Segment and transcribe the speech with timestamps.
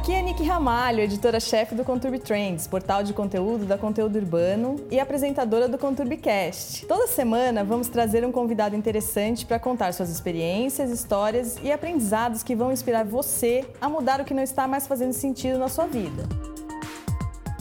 [0.00, 4.98] Aqui é Nick Ramalho, editora-chefe do Conturb Trends, portal de conteúdo da Conteúdo Urbano e
[4.98, 6.86] apresentadora do ConturbCast.
[6.86, 12.56] Toda semana vamos trazer um convidado interessante para contar suas experiências, histórias e aprendizados que
[12.56, 16.26] vão inspirar você a mudar o que não está mais fazendo sentido na sua vida.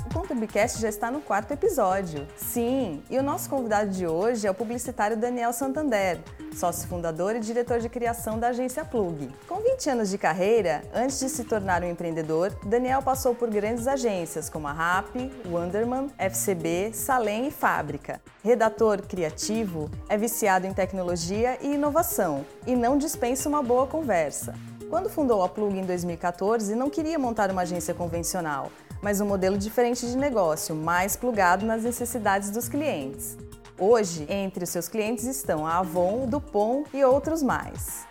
[0.09, 2.27] O ConturbiCast já está no quarto episódio.
[2.35, 6.17] Sim, e o nosso convidado de hoje é o publicitário Daniel Santander,
[6.55, 9.29] sócio fundador e diretor de criação da agência Plug.
[9.47, 13.87] Com 20 anos de carreira, antes de se tornar um empreendedor, Daniel passou por grandes
[13.87, 18.19] agências como a RAP, Wonderman, FCB, Salem e Fábrica.
[18.43, 24.55] Redator criativo, é viciado em tecnologia e inovação e não dispensa uma boa conversa.
[24.89, 28.71] Quando fundou a Plug em 2014, não queria montar uma agência convencional
[29.01, 33.37] mas um modelo diferente de negócio, mais plugado nas necessidades dos clientes.
[33.77, 38.05] Hoje, entre os seus clientes estão a Avon, Dupont e outros mais.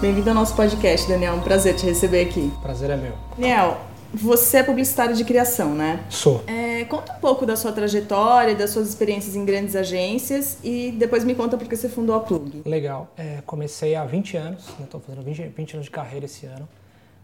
[0.00, 1.34] Bem-vindo ao nosso podcast, Daniel.
[1.34, 2.52] Um prazer te receber aqui.
[2.62, 3.14] Prazer é meu.
[3.36, 3.78] Daniel,
[4.14, 6.04] você é publicitário de criação, né?
[6.08, 6.42] Sou.
[6.46, 11.24] É, conta um pouco da sua trajetória, das suas experiências em grandes agências e depois
[11.24, 12.62] me conta porque você fundou a Plug.
[12.64, 13.12] Legal.
[13.18, 15.06] É, comecei há 20 anos, estou né?
[15.06, 16.68] fazendo 20, 20 anos de carreira esse ano.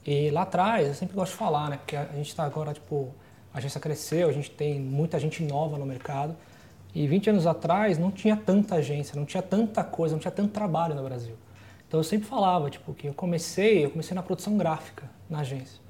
[0.06, 1.76] E lá atrás, eu sempre gosto de falar, né?
[1.78, 3.12] Porque a gente está agora, tipo,
[3.52, 6.36] a agência cresceu, a gente tem muita gente nova no mercado.
[6.94, 10.52] E 20 anos atrás não tinha tanta agência, não tinha tanta coisa, não tinha tanto
[10.52, 11.34] trabalho no Brasil.
[11.88, 15.80] Então eu sempre falava, tipo, que eu comecei, eu comecei na produção gráfica na agência.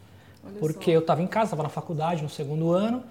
[0.44, 0.96] Olha porque só.
[0.96, 3.04] eu estava em casa, estava na faculdade no segundo ano,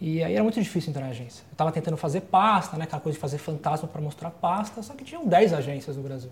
[0.00, 1.44] e aí era muito difícil entrar na agência.
[1.48, 4.94] Eu estava tentando fazer pasta, né, aquela coisa de fazer fantasma para mostrar pasta, só
[4.94, 6.30] que tinham 10 agências no Brasil.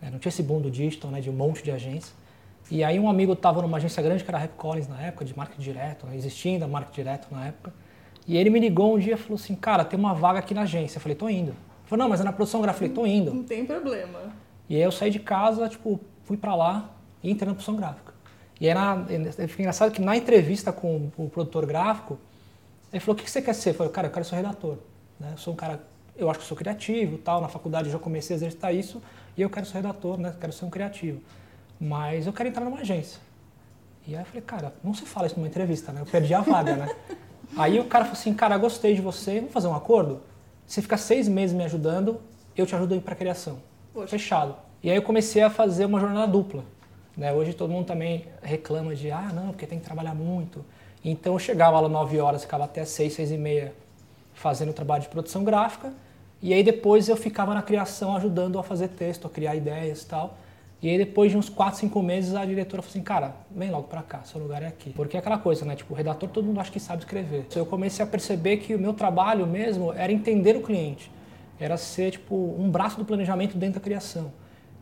[0.00, 2.14] É, não tinha esse boom do digital, né, de um monte de agências.
[2.70, 5.24] E aí um amigo estava numa agência grande que era a Rap Collins na época,
[5.24, 6.16] de marketing direto, né?
[6.16, 7.72] existia ainda marketing direto na época.
[8.26, 10.62] E ele me ligou um dia e falou assim, cara, tem uma vaga aqui na
[10.62, 10.98] agência.
[10.98, 11.50] Eu falei, tô indo.
[11.50, 12.86] Ele falou, não, mas é na produção gráfica.
[12.86, 13.34] Eu falei, tô indo.
[13.34, 14.32] Não tem problema.
[14.68, 16.90] E aí eu saí de casa, tipo, fui para lá
[17.22, 18.14] e entrei na produção gráfica.
[18.60, 19.04] E aí na,
[19.48, 22.16] fiquei engraçado que na entrevista com o produtor gráfico,
[22.92, 23.70] ele falou, o que você quer ser?
[23.70, 24.78] Eu falei, cara, eu quero ser redator.
[25.18, 25.30] Né?
[25.32, 25.84] Eu sou um cara,
[26.16, 29.02] eu acho que sou criativo tal, na faculdade eu já comecei a exercitar isso,
[29.36, 30.34] e eu quero ser redator, né?
[30.40, 31.20] quero ser um criativo
[31.82, 33.20] mas eu quero entrar numa agência.
[34.06, 36.00] E aí eu falei, cara, não se fala isso numa entrevista, né?
[36.00, 36.94] Eu perdi a vaga, né?
[37.58, 40.20] aí o cara falou assim, cara, gostei de você, vamos fazer um acordo?
[40.64, 42.20] Você fica seis meses me ajudando,
[42.56, 43.58] eu te ajudo a ir para criação.
[43.92, 44.06] Poxa.
[44.06, 44.54] Fechado.
[44.80, 46.62] E aí eu comecei a fazer uma jornada dupla.
[47.16, 47.32] Né?
[47.32, 50.64] Hoje todo mundo também reclama de, ah, não, porque tem que trabalhar muito.
[51.04, 53.74] Então eu chegava lá nove horas, ficava até seis, seis e meia
[54.34, 55.92] fazendo trabalho de produção gráfica.
[56.40, 60.06] E aí depois eu ficava na criação ajudando a fazer texto, a criar ideias e
[60.06, 60.38] tal.
[60.82, 63.84] E aí depois de uns 4, 5 meses a diretora falou assim, cara, vem logo
[63.84, 64.90] pra cá, seu lugar é aqui.
[64.90, 65.76] Porque é aquela coisa, né?
[65.76, 67.46] Tipo, o redator todo mundo acha que sabe escrever.
[67.54, 71.08] Eu comecei a perceber que o meu trabalho mesmo era entender o cliente.
[71.60, 74.32] Era ser, tipo, um braço do planejamento dentro da criação.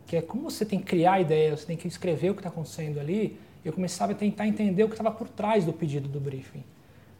[0.07, 2.49] Que é como você tem que criar ideias, você tem que escrever o que está
[2.49, 3.39] acontecendo ali.
[3.63, 6.63] Eu começava a tentar entender o que estava por trás do pedido do briefing.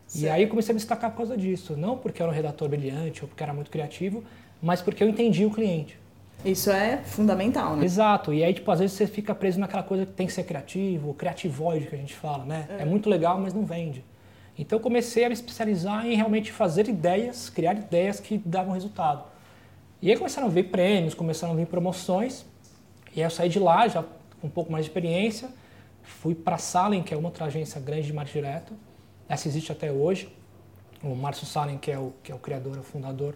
[0.08, 0.25] Certo.
[0.25, 1.78] E aí eu comecei a me destacar por causa disso.
[1.78, 4.24] Não porque eu era um redator brilhante ou porque era muito criativo,
[4.59, 6.00] mas porque eu entendi o cliente.
[6.44, 7.85] Isso é fundamental, né?
[7.85, 8.34] Exato.
[8.34, 11.13] E aí, tipo, às vezes você fica preso naquela coisa que tem que ser criativo,
[11.13, 12.68] criativoide que a gente fala, né?
[12.79, 12.81] É.
[12.81, 14.03] é muito legal, mas não vende.
[14.57, 19.24] Então eu comecei a me especializar em realmente fazer ideias, criar ideias que davam resultado.
[20.01, 22.46] E aí começaram a vir prêmios, começaram a vir promoções.
[23.16, 24.03] E aí eu saí de lá, já
[24.40, 25.50] com um pouco mais de experiência,
[26.01, 28.74] fui para a Salem, que é uma outra agência grande de marketing direto.
[29.30, 30.30] Essa existe até hoje.
[31.03, 33.35] O Márcio Salem, que é o, que é o criador, o fundador,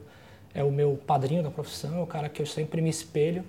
[0.55, 3.43] é o meu padrinho da profissão, é o cara que eu sempre me espelho.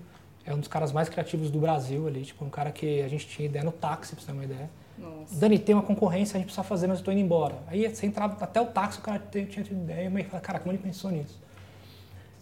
[0.44, 3.26] É um dos caras mais criativos do Brasil ali, tipo, um cara que a gente
[3.26, 4.68] tinha ideia no táxi, pra você ter uma ideia.
[4.98, 5.38] Nossa.
[5.38, 7.56] Dani, tem uma concorrência, a gente precisa fazer, mas eu tô indo embora.
[7.68, 10.72] Aí você entrava até o táxi, o cara tinha tido ideia, mas falei, cara, como
[10.72, 11.40] ele pensou nisso?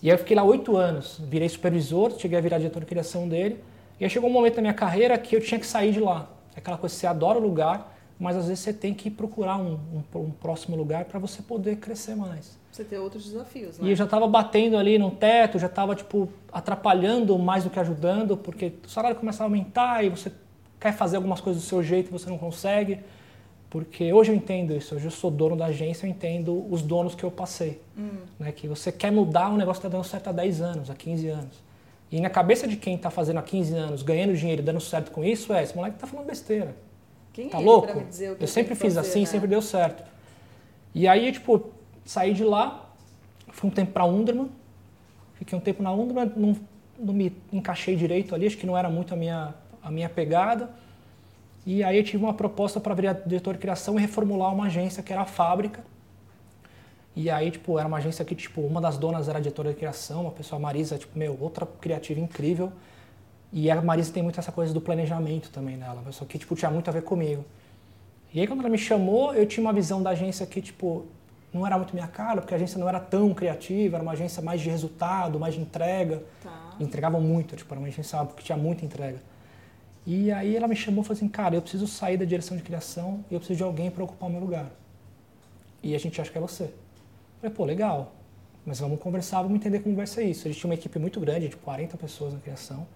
[0.03, 3.29] E aí eu fiquei lá oito anos, virei supervisor, cheguei a virar diretor de criação
[3.29, 3.63] dele.
[4.01, 6.29] E aí chegou um momento da minha carreira que eu tinha que sair de lá.
[6.57, 9.79] Aquela coisa, você adora o lugar, mas às vezes você tem que procurar um,
[10.15, 12.59] um, um próximo lugar para você poder crescer mais.
[12.75, 13.87] Você ter outros desafios, né?
[13.87, 17.79] E eu já estava batendo ali no teto, já estava tipo atrapalhando mais do que
[17.79, 20.33] ajudando, porque o salário começa a aumentar e você
[20.81, 22.99] quer fazer algumas coisas do seu jeito e você não consegue.
[23.71, 27.15] Porque hoje eu entendo isso, hoje eu sou dono da agência, eu entendo os donos
[27.15, 27.81] que eu passei.
[27.97, 28.09] Hum.
[28.41, 28.51] Né?
[28.51, 31.29] Que você quer mudar um negócio que está dando certo há 10 anos, há 15
[31.29, 31.63] anos.
[32.11, 35.13] E na cabeça de quem está fazendo há 15 anos, ganhando dinheiro e dando certo
[35.13, 36.75] com isso, é, esse moleque está falando besteira.
[37.33, 38.03] Quem tá é louco?
[38.41, 39.27] Eu sempre fiz fazer, assim, né?
[39.27, 40.03] sempre deu certo.
[40.93, 41.74] E aí, tipo,
[42.05, 42.89] saí de lá,
[43.51, 44.49] fui um tempo para Underman,
[45.35, 46.57] fiquei um tempo na Underman, não,
[46.99, 50.71] não me encaixei direito ali, acho que não era muito a minha, a minha pegada.
[51.67, 55.03] E aí eu tive uma proposta para virar diretor de criação e reformular uma agência
[55.03, 55.83] que era a Fábrica.
[57.17, 60.23] E aí, tipo, era uma agência que, tipo, uma das donas era diretora de criação,
[60.23, 62.73] uma pessoa, Marisa, tipo, meu, outra criativa incrível.
[63.57, 66.73] E a Marisa tem muito essa coisa do planejamento também nela, só que tipo, tinha
[66.73, 67.45] muito a ver comigo.
[68.33, 71.07] E aí quando ela me chamou, eu tinha uma visão da agência que tipo,
[71.55, 74.43] não era muito minha cara, porque a agência não era tão criativa, era uma agência
[74.43, 76.23] mais de resultado, mais de entrega.
[76.43, 76.77] Tá.
[76.81, 79.21] Entregavam muito, tipo, era uma agência que tinha muita entrega.
[80.05, 82.63] E aí ela me chamou e falou assim, cara, eu preciso sair da direção de
[82.63, 84.71] criação e eu preciso de alguém para ocupar o meu lugar.
[85.83, 86.65] E a gente acha que é você.
[86.65, 86.71] Eu
[87.41, 88.13] falei, pô, legal,
[88.67, 90.47] mas vamos conversar, vamos entender como vai ser isso.
[90.47, 92.87] Eles tinham uma equipe muito grande, de 40 pessoas na criação.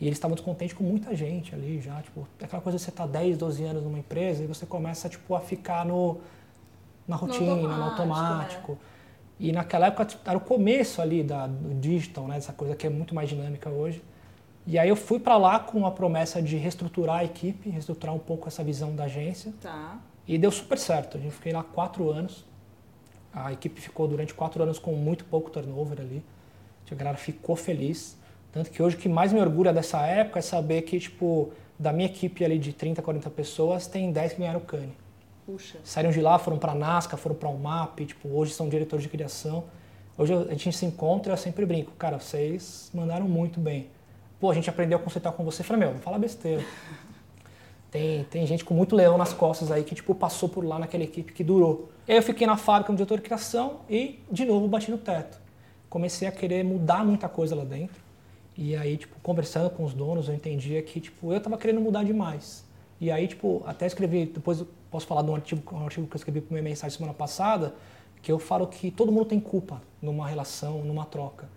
[0.00, 3.06] E eles estavam contentes com muita gente ali já, tipo, aquela coisa de você estar
[3.06, 6.20] tá 10, 12 anos numa empresa e você começa, tipo, a ficar no,
[7.12, 7.76] na rotina, no automático.
[7.76, 8.78] No automático.
[8.88, 8.92] É.
[9.38, 12.90] E naquela época era o começo ali da, do digital, né, dessa coisa que é
[12.90, 14.02] muito mais dinâmica hoje.
[14.66, 18.18] E aí eu fui para lá com a promessa de reestruturar a equipe, reestruturar um
[18.18, 19.52] pouco essa visão da agência.
[19.60, 19.98] Tá.
[20.26, 21.16] E deu super certo.
[21.16, 22.44] A gente fiquei lá quatro anos.
[23.34, 26.22] A equipe ficou durante quatro anos com muito pouco turnover ali.
[26.90, 28.18] A galera ficou feliz.
[28.52, 31.90] Tanto que hoje o que mais me orgulha dessa época é saber que, tipo, da
[31.90, 34.92] minha equipe ali de 30, 40 pessoas, tem 10 que ganharam o Cane.
[35.44, 35.78] Puxa.
[35.84, 39.02] Saíram de lá, foram para a NASCAR, foram para o UMAP, tipo, hoje são diretores
[39.02, 39.64] de criação.
[40.16, 43.88] Hoje a gente se encontra eu sempre brinco, cara, vocês mandaram muito bem.
[44.38, 45.62] Pô, a gente aprendeu a conceituar com você.
[45.62, 46.64] Eu falei, meu, não fala besteira.
[47.92, 51.04] Tem, tem gente com muito leão nas costas aí que, tipo, passou por lá naquela
[51.04, 51.90] equipe que durou.
[52.08, 55.38] Aí eu fiquei na fábrica como diretor de criação e, de novo, bati no teto.
[55.90, 58.00] Comecei a querer mudar muita coisa lá dentro.
[58.56, 62.02] E aí, tipo, conversando com os donos, eu entendia que, tipo, eu estava querendo mudar
[62.02, 62.64] demais.
[63.02, 66.18] E aí, tipo, até escrevi, depois posso falar de um artigo, um artigo que eu
[66.18, 67.74] escrevi para minha mensagem semana passada,
[68.22, 71.48] que eu falo que todo mundo tem culpa numa relação, numa troca.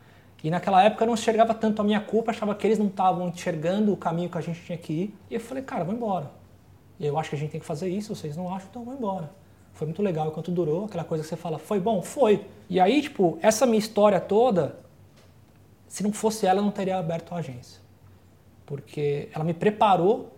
[0.43, 3.29] E naquela época eu não enxergava tanto a minha culpa, achava que eles não estavam
[3.29, 5.15] enxergando o caminho que a gente tinha que ir.
[5.29, 6.31] E eu falei, cara, vou embora.
[6.99, 9.29] Eu acho que a gente tem que fazer isso, vocês não acham, então vou embora.
[9.73, 12.01] Foi muito legal enquanto durou, aquela coisa que você fala, foi bom?
[12.01, 12.43] Foi.
[12.67, 14.79] E aí, tipo, essa minha história toda,
[15.87, 17.79] se não fosse ela, eu não teria aberto a agência.
[18.65, 20.34] Porque ela me preparou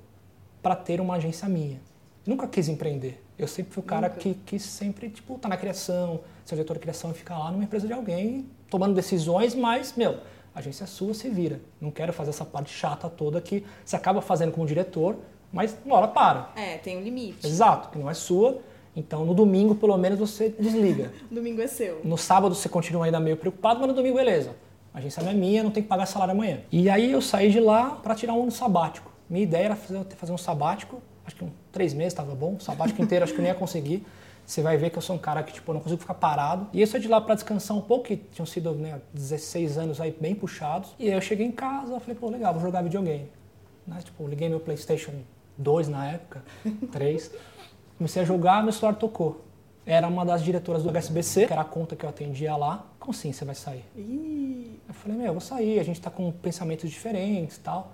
[0.67, 1.79] para ter uma agência minha.
[2.25, 3.23] Nunca quis empreender.
[3.39, 6.81] Eu sempre fui o cara que, que sempre, tipo, tá na criação, ser diretor de
[6.81, 10.17] criação e ficar lá numa empresa de alguém, tomando decisões, mas, meu,
[10.53, 11.61] a agência é sua, se vira.
[11.79, 15.15] Não quero fazer essa parte chata toda que você acaba fazendo como diretor,
[15.53, 16.51] mas uma hora para.
[16.57, 17.47] É, tem um limite.
[17.47, 18.59] Exato, que não é sua.
[18.93, 21.13] Então, no domingo, pelo menos, você desliga.
[21.31, 22.01] domingo é seu.
[22.03, 24.53] No sábado, você continua ainda meio preocupado, mas no domingo, beleza.
[24.93, 26.59] A agência não é minha, não tem que pagar salário amanhã.
[26.69, 29.15] E aí, eu saí de lá para tirar um ano sabático.
[29.29, 32.59] Minha ideia era fazer, fazer um sabático, acho que um, três meses estava bom, um
[32.59, 34.05] sabático inteiro acho que eu nem ia conseguir.
[34.45, 36.67] Você vai ver que eu sou um cara que tipo, não consigo ficar parado.
[36.71, 39.99] E eu saí de lá para descansar um pouco, que tinham sido né, 16 anos
[39.99, 40.95] aí bem puxados.
[40.97, 43.29] E aí eu cheguei em casa, falei, pô, legal, vou jogar videogame.
[43.85, 43.99] Né?
[44.01, 45.11] Tipo, liguei meu Playstation
[45.57, 46.43] 2 na época,
[46.93, 47.29] 3.
[47.97, 49.43] Comecei a jogar, meu celular tocou.
[49.85, 52.85] Era uma das diretoras do HSBC, que era a conta que eu atendia lá.
[52.99, 53.83] Como assim você vai sair?
[53.97, 54.79] Ih.
[54.87, 57.91] Eu falei, meu, eu vou sair, a gente tá com pensamentos diferentes e tal.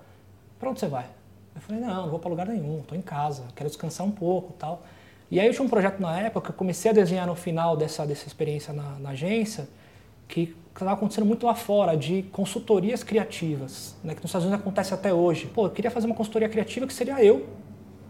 [0.60, 1.08] Pra onde você vai?
[1.56, 4.54] Eu falei, não, não vou para lugar nenhum, estou em casa, quero descansar um pouco
[4.54, 4.84] tal.
[5.30, 8.06] E aí eu tinha um projeto na época, eu comecei a desenhar no final dessa,
[8.06, 9.68] dessa experiência na, na agência,
[10.28, 14.94] que estava acontecendo muito lá fora, de consultorias criativas, né, que nos Estados Unidos acontece
[14.94, 15.48] até hoje.
[15.48, 17.48] Pô, eu queria fazer uma consultoria criativa que seria eu,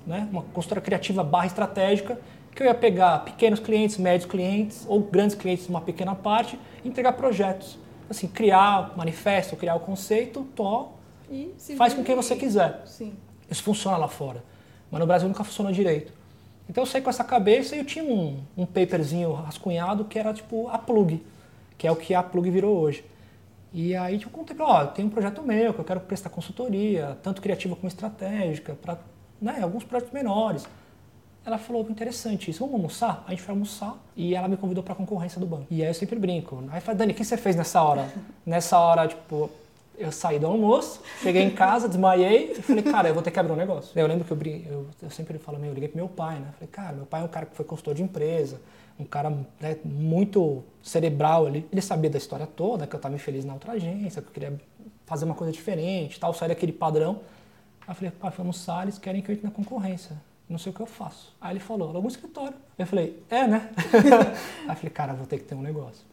[0.06, 2.20] né, uma consultoria criativa barra estratégica,
[2.54, 6.88] que eu ia pegar pequenos clientes, médios clientes ou grandes clientes uma pequena parte e
[6.88, 7.78] entregar projetos.
[8.10, 10.90] Assim, criar manifesto, criar o conceito, to,
[11.76, 12.82] faz com quem você quiser.
[12.86, 13.14] Sim.
[13.54, 14.44] Isso funciona lá fora.
[14.90, 16.12] Mas no Brasil nunca funcionou direito.
[16.68, 20.34] Então eu saí com essa cabeça e eu tinha um, um paperzinho rascunhado que era
[20.34, 21.24] tipo a plug,
[21.78, 23.06] que é o que a plug virou hoje.
[23.72, 26.00] E aí tipo, eu contei para ela, ó, tem um projeto meu que eu quero
[26.00, 28.98] prestar consultoria, tanto criativa como estratégica, para
[29.40, 30.66] né, alguns projetos menores.
[31.46, 33.24] Ela falou, interessante isso, vamos almoçar?
[33.28, 35.66] A gente foi almoçar e ela me convidou para a concorrência do banco.
[35.70, 36.64] E aí eu sempre brinco.
[36.72, 38.10] Aí eu falei, Dani, o que você fez nessa hora?
[38.46, 39.50] nessa hora, tipo,
[39.98, 43.40] eu saí do almoço, cheguei em casa, desmaiei e falei, cara, eu vou ter que
[43.40, 43.98] abrir um negócio.
[43.98, 46.48] Eu lembro que eu, eu, eu sempre falo, eu liguei pro meu pai, né?
[46.54, 48.60] Falei, cara, meu pai é um cara que foi consultor de empresa,
[49.00, 51.68] um cara né, muito cerebral ali.
[51.72, 54.60] Ele sabia da história toda, que eu estava infeliz na outra agência, que eu queria
[55.06, 57.22] fazer uma coisa diferente, tal, sair daquele padrão.
[57.82, 60.16] Aí eu falei, pai, vamos Salles, querem que eu entre na concorrência.
[60.50, 61.34] Não sei o que eu faço.
[61.40, 62.56] Aí ele falou, algum escritório.
[62.78, 63.72] Eu falei, é, né?
[64.68, 66.06] Aí eu falei, cara, vou ter que ter um negócio.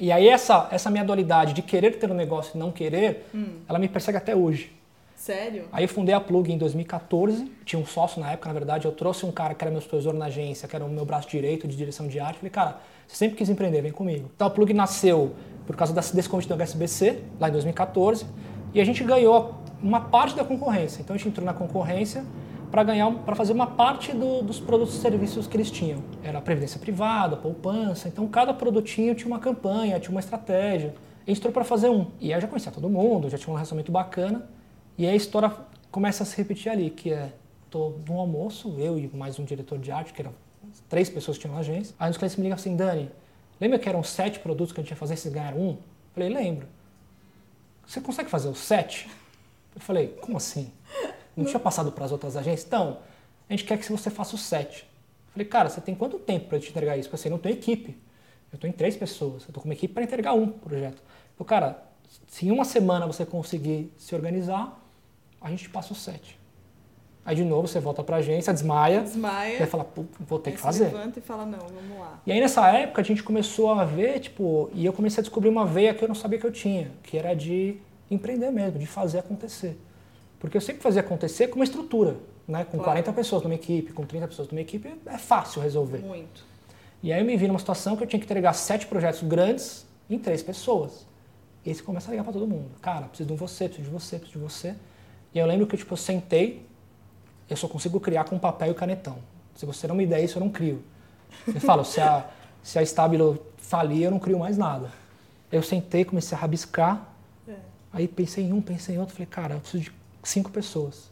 [0.00, 3.58] E aí essa, essa minha dualidade de querer ter um negócio e não querer, hum.
[3.68, 4.72] ela me persegue até hoje.
[5.14, 5.64] Sério?
[5.70, 8.92] Aí eu fundei a Plug em 2014, tinha um sócio na época, na verdade, eu
[8.92, 11.68] trouxe um cara que era meu supervisor na agência, que era o meu braço direito
[11.68, 14.30] de direção de arte, falei, cara, você sempre quis empreender, vem comigo.
[14.34, 15.34] Então a Plug nasceu
[15.66, 18.24] por causa desse convite do HSBC, lá em 2014,
[18.72, 21.02] e a gente ganhou uma parte da concorrência.
[21.02, 22.24] Então a gente entrou na concorrência
[22.70, 26.02] para ganhar, para fazer uma parte do, dos produtos e serviços que eles tinham.
[26.22, 28.08] Era a previdência privada, poupança.
[28.08, 30.94] Então cada produtinho tinha uma campanha, tinha uma estratégia.
[31.26, 32.06] A gente entrou para fazer um.
[32.20, 34.48] E aí eu já conhecia todo mundo, já tinha um relacionamento bacana.
[34.96, 35.52] E aí a história
[35.90, 37.32] começa a se repetir ali, que é,
[37.68, 40.32] tô no almoço, eu e mais um diretor de arte, que eram
[40.88, 41.94] três pessoas que tinham na agência.
[41.98, 43.10] Aí os clientes me ligam assim, Dani,
[43.60, 45.70] lembra que eram sete produtos que a gente ia fazer, vocês ganharam um?
[45.70, 45.78] Eu
[46.14, 46.68] falei, lembro.
[47.86, 49.10] Você consegue fazer os sete?
[49.74, 50.70] Eu falei, como assim?
[51.40, 52.66] Não tinha passado para as outras agências?
[52.66, 52.98] Então,
[53.48, 54.82] a gente quer que você faça os sete.
[54.82, 57.08] Eu falei, cara, você tem quanto tempo para te entregar isso?
[57.08, 57.96] Eu falei, não tenho equipe.
[58.52, 59.42] Eu estou em três pessoas.
[59.42, 61.02] Eu estou com uma equipe para entregar um projeto.
[61.36, 61.82] Falei, cara,
[62.28, 64.80] se em uma semana você conseguir se organizar,
[65.40, 66.38] a gente passa os sete.
[67.24, 69.02] Aí de novo você volta para a agência, desmaia.
[69.02, 69.58] Desmaia.
[69.58, 69.86] E aí fala,
[70.20, 70.84] vou ter aí que fazer.
[70.84, 72.20] levanta e fala, não, vamos lá.
[72.26, 75.48] E aí nessa época a gente começou a ver, tipo, e eu comecei a descobrir
[75.48, 77.76] uma veia que eu não sabia que eu tinha, que era de
[78.10, 79.78] empreender mesmo, de fazer acontecer.
[80.40, 82.16] Porque eu sempre fazia acontecer com uma estrutura,
[82.48, 82.64] né?
[82.64, 82.84] Com Claro.
[82.84, 85.98] 40 pessoas numa equipe, com 30 pessoas numa equipe, é fácil resolver.
[85.98, 86.44] Muito.
[87.02, 89.86] E aí eu me vi numa situação que eu tinha que entregar sete projetos grandes
[90.08, 91.06] em três pessoas.
[91.64, 92.70] E aí você começa a ligar para todo mundo.
[92.80, 94.74] Cara, preciso de você, preciso de você, preciso de você.
[95.34, 96.66] E eu lembro que tipo, eu sentei,
[97.48, 99.18] eu só consigo criar com papel e canetão.
[99.54, 100.82] Se você não me der isso, eu não crio.
[101.46, 102.26] Eu falo, se a,
[102.62, 104.90] se a Stabilo falir, eu não crio mais nada.
[105.52, 107.06] Eu sentei, comecei a rabiscar,
[107.46, 107.54] É.
[107.92, 109.92] Aí pensei em um, pensei em outro, falei, cara, eu preciso de
[110.22, 111.10] cinco pessoas.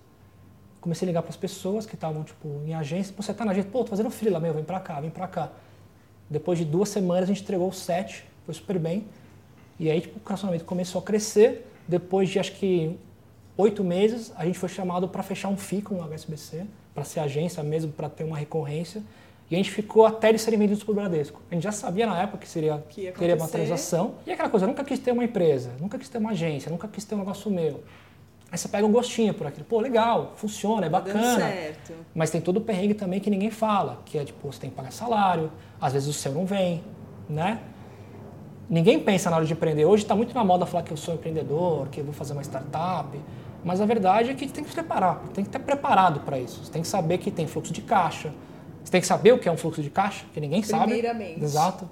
[0.81, 3.13] Comecei a ligar para as pessoas que estavam, tipo, em agência.
[3.15, 3.71] Pô, você tá na agência?
[3.71, 5.51] Pô, tô fazendo freela, meu, vem pra cá, vem pra cá.
[6.31, 9.07] Depois de duas semanas, a gente entregou sete, foi super bem.
[9.79, 11.67] E aí, tipo, o relacionamento começou a crescer.
[11.87, 12.97] Depois de, acho que,
[13.57, 17.21] oito meses, a gente foi chamado para fechar um FII com o HSBC, para ser
[17.21, 19.03] agência mesmo, para ter uma recorrência.
[19.51, 21.41] E a gente ficou até eles serem vendidos para o Bradesco.
[21.51, 24.17] A gente já sabia na época que seria Que ia teria uma transação.
[24.27, 26.87] E aquela coisa, eu nunca quis ter uma empresa, nunca quis ter uma agência, nunca
[26.87, 27.83] quis ter um negócio meu.
[28.51, 29.67] Aí você pega um gostinho por aquilo.
[29.67, 31.39] Pô, legal, funciona, é Tá bacana.
[31.39, 31.93] certo.
[32.15, 34.77] Mas tem todo o perrengue também que ninguém fala, que é tipo, você tem que
[34.77, 36.83] pagar salário, às vezes o seu não vem,
[37.29, 37.61] né?
[38.71, 39.85] Ninguém pensa na hora de empreender.
[39.85, 42.43] Hoje está muito na moda falar que eu sou empreendedor, que eu vou fazer uma
[42.43, 43.19] startup.
[43.65, 46.65] Mas a verdade é que tem que se preparar, tem que estar preparado para isso.
[46.65, 48.33] Você tem que saber que tem fluxo de caixa.
[48.85, 50.93] Você tem que saber o que é um fluxo de caixa, que ninguém sabe.
[50.93, 51.43] Primeiramente.
[51.43, 51.89] Exato.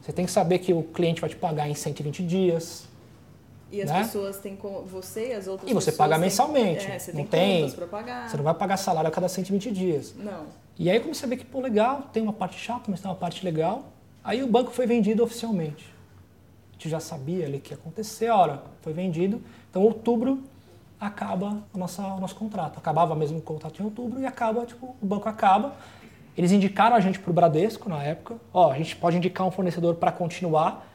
[0.00, 2.86] Você tem que saber que o cliente vai te pagar em 120 dias.
[3.70, 4.02] E as Né?
[4.02, 6.86] pessoas têm com você e as outras E você paga mensalmente.
[6.86, 8.28] É, você Não tem, tem- contas pra pagar.
[8.28, 10.14] Você não vai pagar salário a cada 120 dias.
[10.16, 10.44] Não.
[10.78, 13.10] E aí eu comecei a ver que, pô, legal, tem uma parte chata, mas tem
[13.10, 13.84] uma parte legal.
[14.22, 15.84] Aí o banco foi vendido oficialmente.
[16.70, 19.42] A gente já sabia ali que ia acontecer, a hora foi vendido.
[19.70, 20.42] Então, outubro
[21.00, 22.78] acaba a nossa, o nosso contrato.
[22.78, 25.74] Acabava mesmo o contrato em outubro e acaba, tipo, o banco acaba.
[26.36, 28.36] Eles indicaram a gente para o Bradesco na época.
[28.52, 30.86] Ó, a gente pode indicar um fornecedor para continuar,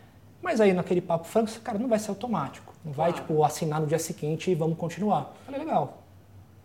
[0.41, 2.73] mas aí naquele papo franco, cara, não vai ser automático.
[2.83, 3.27] Não vai, Claro.
[3.27, 5.33] tipo, assinar no dia seguinte e vamos continuar.
[5.45, 5.99] Falei, legal.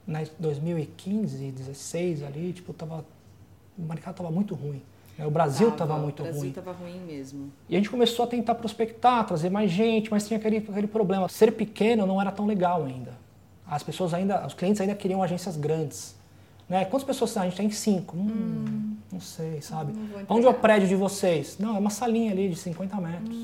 [0.07, 3.05] Na 2015, 16 ali, tipo, tava,
[3.79, 4.83] o mercado tava muito ruim.
[5.19, 5.27] né?
[5.27, 6.53] O Brasil tava, muito O Brasil ruim.
[6.53, 7.51] tava ruim mesmo.
[7.69, 11.29] E a gente começou a tentar prospectar, trazer mais gente, mas tinha aquele, aquele problema.
[11.29, 13.13] Ser pequeno não era tão legal ainda.
[13.67, 16.15] As pessoas ainda, os clientes ainda queriam agências grandes.
[16.69, 16.85] Né?
[16.85, 17.71] Quantas pessoas a gente tem?
[17.71, 18.17] Cinco.
[18.17, 19.93] Hum, Não sei, sabe?
[19.93, 21.57] Não Onde é o prédio de vocês?
[21.59, 23.37] Não, é uma salinha ali de 50 metros.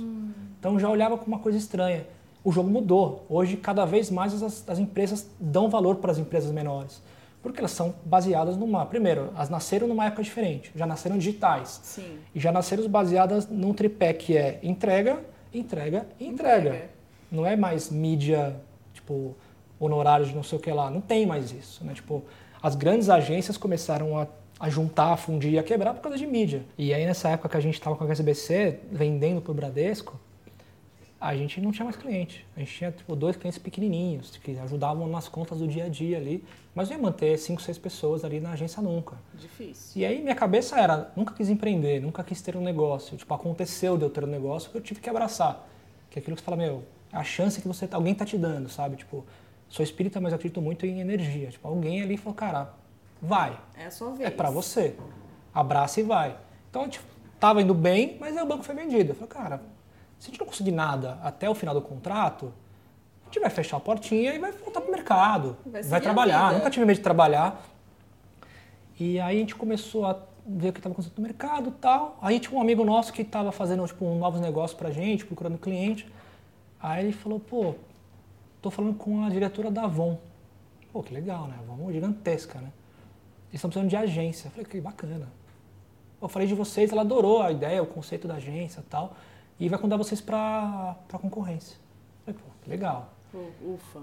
[0.58, 2.06] Então já olhava com uma coisa estranha.
[2.44, 3.24] O jogo mudou.
[3.28, 7.00] Hoje, cada vez mais, as, as empresas dão valor para as empresas menores.
[7.42, 8.86] Porque elas são baseadas numa.
[8.86, 11.80] Primeiro, elas nasceram numa época diferente, já nasceram digitais.
[11.82, 12.18] Sim.
[12.34, 15.20] E já nasceram baseadas num tripé que é entrega,
[15.52, 16.66] entrega e entrega.
[16.68, 16.90] Entrega.
[17.30, 18.56] Não é mais mídia,
[18.94, 19.34] tipo,
[19.80, 20.90] honorários de não sei o que lá.
[20.90, 21.84] Não tem mais isso.
[21.84, 21.94] Né?
[21.94, 22.22] Tipo,
[22.62, 24.26] as grandes agências começaram a,
[24.62, 26.62] a juntar, a fundir e a quebrar por causa de mídia.
[26.78, 30.20] E aí, nessa época que a gente estava com a HSBC, vendendo para o Bradesco,
[31.20, 32.46] a gente não tinha mais cliente.
[32.56, 36.16] A gente tinha tipo, dois clientes pequenininhos, que ajudavam nas contas do dia a dia
[36.16, 36.44] ali.
[36.76, 39.16] Mas não ia manter cinco, seis pessoas ali na agência nunca.
[39.34, 40.00] Difícil.
[40.00, 43.16] E aí minha cabeça era, nunca quis empreender, nunca quis ter um negócio.
[43.16, 45.68] Tipo, aconteceu de eu ter um negócio que eu tive que abraçar.
[46.08, 48.38] Que é aquilo que você fala, meu, é a chance que você alguém tá te
[48.38, 48.94] dando, sabe?
[48.94, 49.26] Tipo,
[49.68, 51.48] sou espírita, mas acredito muito em energia.
[51.48, 52.80] Tipo, alguém ali falou, cara,
[53.22, 54.28] vai, É a sua vez.
[54.28, 54.96] é pra você.
[55.54, 56.36] Abraça e vai.
[56.68, 57.00] Então a gente
[57.38, 59.12] tava indo bem, mas aí o banco foi vendido.
[59.12, 59.62] Eu falei, cara,
[60.18, 62.52] se a gente não conseguir nada até o final do contrato,
[63.22, 65.56] a gente vai fechar a portinha e vai voltar pro mercado.
[65.64, 66.52] Vai Vai, trabalhar.
[66.52, 67.62] Nunca tive medo de trabalhar.
[68.98, 72.16] E aí a gente começou a ver o que estava acontecendo no mercado e tal.
[72.20, 75.58] Aí tinha um amigo nosso que estava fazendo tipo, um novos negócios pra gente, procurando
[75.58, 76.06] cliente.
[76.80, 77.74] Aí ele falou, pô,
[78.60, 80.18] tô falando com a diretora da Avon.
[80.92, 81.54] Pô, que legal, né?
[81.58, 82.68] A Avon é gigantesca, né?
[83.52, 84.46] Eles estão precisando de agência.
[84.46, 85.28] Eu falei, que bacana.
[86.20, 89.14] Eu falei de vocês, ela adorou a ideia, o conceito da agência e tal.
[89.60, 91.76] E vai convidar vocês para a concorrência.
[92.26, 93.12] Eu falei, pô, que legal.
[93.62, 94.00] Ufa.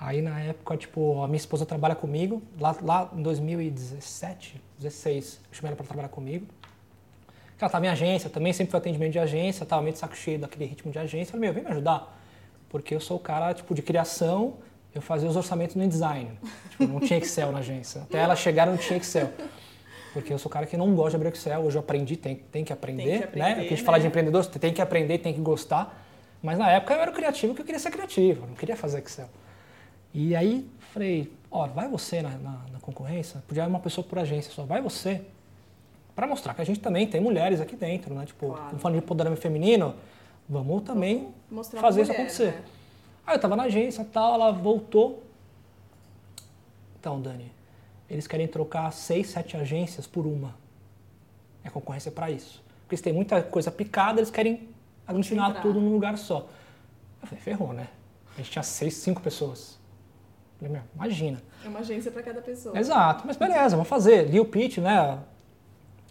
[0.00, 5.54] Aí na época, tipo, a minha esposa trabalha comigo, lá, lá em 2017, 16, eu
[5.54, 6.46] chamei ela para trabalhar comigo.
[7.60, 10.38] Ela estava em agência, também sempre foi atendimento de agência, estava meio de saco cheio
[10.40, 11.30] daquele ritmo de agência.
[11.30, 12.18] Eu falei, meu, vem me ajudar.
[12.68, 14.54] Porque eu sou o cara, tipo, de criação
[14.94, 16.30] eu fazia os orçamentos no InDesign.
[16.70, 18.02] Tipo, não tinha Excel na agência.
[18.02, 19.30] Até ela chegar não tinha Excel.
[20.12, 21.62] Porque eu sou o cara que não gosta de abrir Excel.
[21.62, 23.52] Hoje eu aprendi, tem, tem que aprender, tem que aprender né?
[23.52, 23.86] Aqui a gente né?
[23.86, 26.04] fala de empreendedor, você tem que aprender, tem que gostar.
[26.42, 29.28] Mas na época eu era criativo porque eu queria ser criativo, não queria fazer Excel.
[30.12, 34.18] E aí falei, ó, vai você na, na, na concorrência, podia ir uma pessoa por
[34.18, 35.22] agência só, vai você,
[36.14, 38.26] para mostrar que a gente também tem mulheres aqui dentro, né?
[38.26, 38.78] Tipo, claro.
[38.78, 39.94] falando de empoderamento feminino,
[40.46, 42.52] vamos também vamos fazer mulher, isso acontecer.
[42.52, 42.62] Né?
[43.26, 45.22] Aí eu tava na agência tal, ela voltou.
[46.98, 47.50] Então, Dani,
[48.08, 50.54] eles querem trocar seis, sete agências por uma.
[51.64, 52.62] É concorrência para isso.
[52.82, 54.68] Porque se tem muita coisa picada, eles querem
[55.06, 56.48] aglutinar tudo num lugar só.
[57.20, 57.88] Eu falei, ferrou, né?
[58.34, 59.78] A gente tinha seis, cinco pessoas.
[60.60, 61.42] Eu falei, imagina.
[61.64, 62.78] É uma agência para cada pessoa.
[62.78, 64.28] Exato, mas beleza, vamos fazer.
[64.28, 65.18] Li o pitch, né?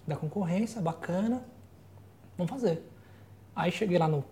[0.07, 1.43] Da concorrência, bacana.
[2.37, 2.81] Vamos fazer.
[3.55, 4.23] Aí cheguei lá no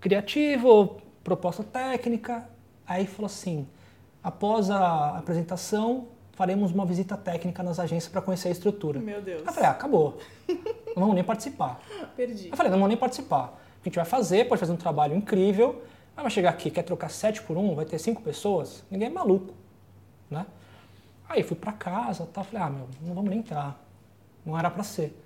[0.00, 2.48] criativo, proposta técnica.
[2.86, 3.66] Aí falou assim:
[4.22, 9.00] após a apresentação, faremos uma visita técnica nas agências para conhecer a estrutura.
[9.00, 9.40] Meu Deus.
[9.40, 10.18] Aí eu falei: ah, acabou.
[10.94, 11.80] Não vamos nem participar.
[12.14, 12.50] Perdi.
[12.50, 13.58] Eu falei: não vamos nem participar.
[13.80, 15.82] A gente vai fazer, pode fazer um trabalho incrível,
[16.14, 19.10] mas vai chegar aqui, quer trocar sete por um, vai ter cinco pessoas, ninguém é
[19.10, 19.52] maluco.
[20.30, 20.46] Né?
[21.28, 23.80] Aí fui para casa, tá, falei: ah, meu, não vamos nem entrar.
[24.44, 25.23] Não era para ser.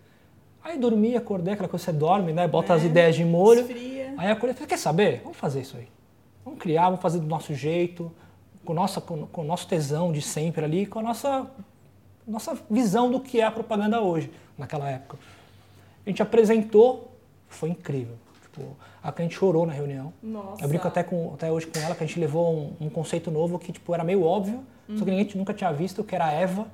[0.68, 2.46] Aí dormi, acordei, aquela coisa que você dorme, né?
[2.46, 3.60] Bota é, as ideias de molho.
[3.60, 4.12] Esfria.
[4.18, 5.20] Aí acordei e falei, quer saber?
[5.22, 5.88] Vamos fazer isso aí.
[6.44, 8.12] Vamos criar, vamos fazer do nosso jeito,
[8.66, 11.50] com, nossa, com, com o nosso tesão de sempre ali, com a nossa,
[12.26, 15.16] nossa visão do que é a propaganda hoje, naquela época.
[16.04, 17.16] A gente apresentou,
[17.48, 18.16] foi incrível.
[18.42, 20.12] Tipo, a gente chorou na reunião.
[20.22, 20.62] Nossa.
[20.62, 23.30] Eu brinco até, com, até hoje com ela que a gente levou um, um conceito
[23.30, 24.98] novo que tipo, era meio óbvio, uhum.
[24.98, 26.66] só que ninguém nunca tinha visto, que era a Eva,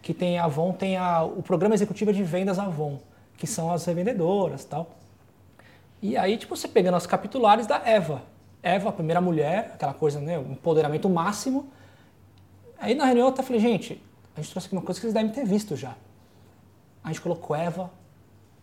[0.00, 3.00] que tem a Avon, tem a, o programa executivo de vendas Avon,
[3.36, 4.96] que são as revendedoras tal.
[6.00, 8.22] E aí, tipo, você pegando os capitulares da Eva.
[8.62, 11.70] Eva, a primeira mulher, aquela coisa, né, o empoderamento máximo.
[12.78, 14.02] Aí na reunião eu até falei, gente,
[14.36, 15.94] a gente trouxe aqui uma coisa que vocês devem ter visto já.
[17.02, 17.90] A gente colocou Eva,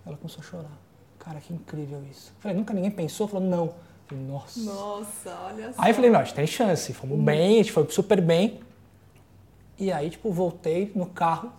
[0.06, 0.78] ela começou a chorar.
[1.18, 2.34] Cara, que incrível isso.
[2.36, 3.28] Eu falei, nunca ninguém pensou?
[3.28, 3.66] Falou, não.
[3.66, 3.76] Eu
[4.08, 4.60] falei, nossa.
[4.60, 5.82] Nossa, olha só.
[5.82, 6.94] Aí eu falei, não, a gente tem chance.
[6.94, 7.24] Fomos hum.
[7.24, 8.60] bem, a gente foi super bem.
[9.80, 11.52] E aí, tipo, voltei no carro.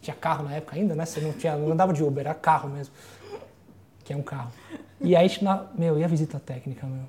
[0.00, 1.04] Tinha carro na época ainda, né?
[1.04, 2.94] Você não, tinha, não andava de Uber, era carro mesmo.
[4.04, 4.52] Que é um carro.
[5.00, 7.04] E aí, na, meu, e a visita técnica, meu?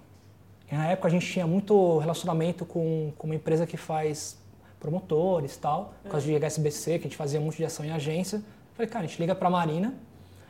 [0.71, 4.37] E na época a gente tinha muito relacionamento com, com uma empresa que faz
[4.79, 7.91] promotores e tal, por causa de HSBC, que a gente fazia muito de ação em
[7.91, 8.41] agência.
[8.75, 9.93] Falei, cara, a gente liga pra Marina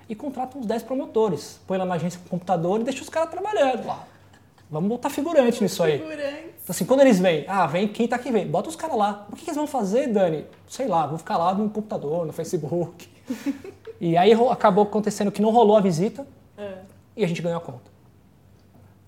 [0.07, 1.59] e contrata uns 10 promotores.
[1.65, 4.05] Põe lá na agência com o computador e deixa os caras trabalhando lá.
[4.69, 5.97] Vamos botar figurante nisso aí.
[5.99, 6.48] Figurante.
[6.69, 9.25] Então, assim, quando eles vêm, ah, vem quem tá aqui vem, bota os caras lá.
[9.31, 10.45] O que, que, eles vão fazer, Dani?
[10.67, 13.09] Sei lá, vão ficar lá no computador, no Facebook.
[13.99, 16.77] e aí acabou acontecendo que não rolou a visita é.
[17.17, 17.89] e a gente ganhou a conta.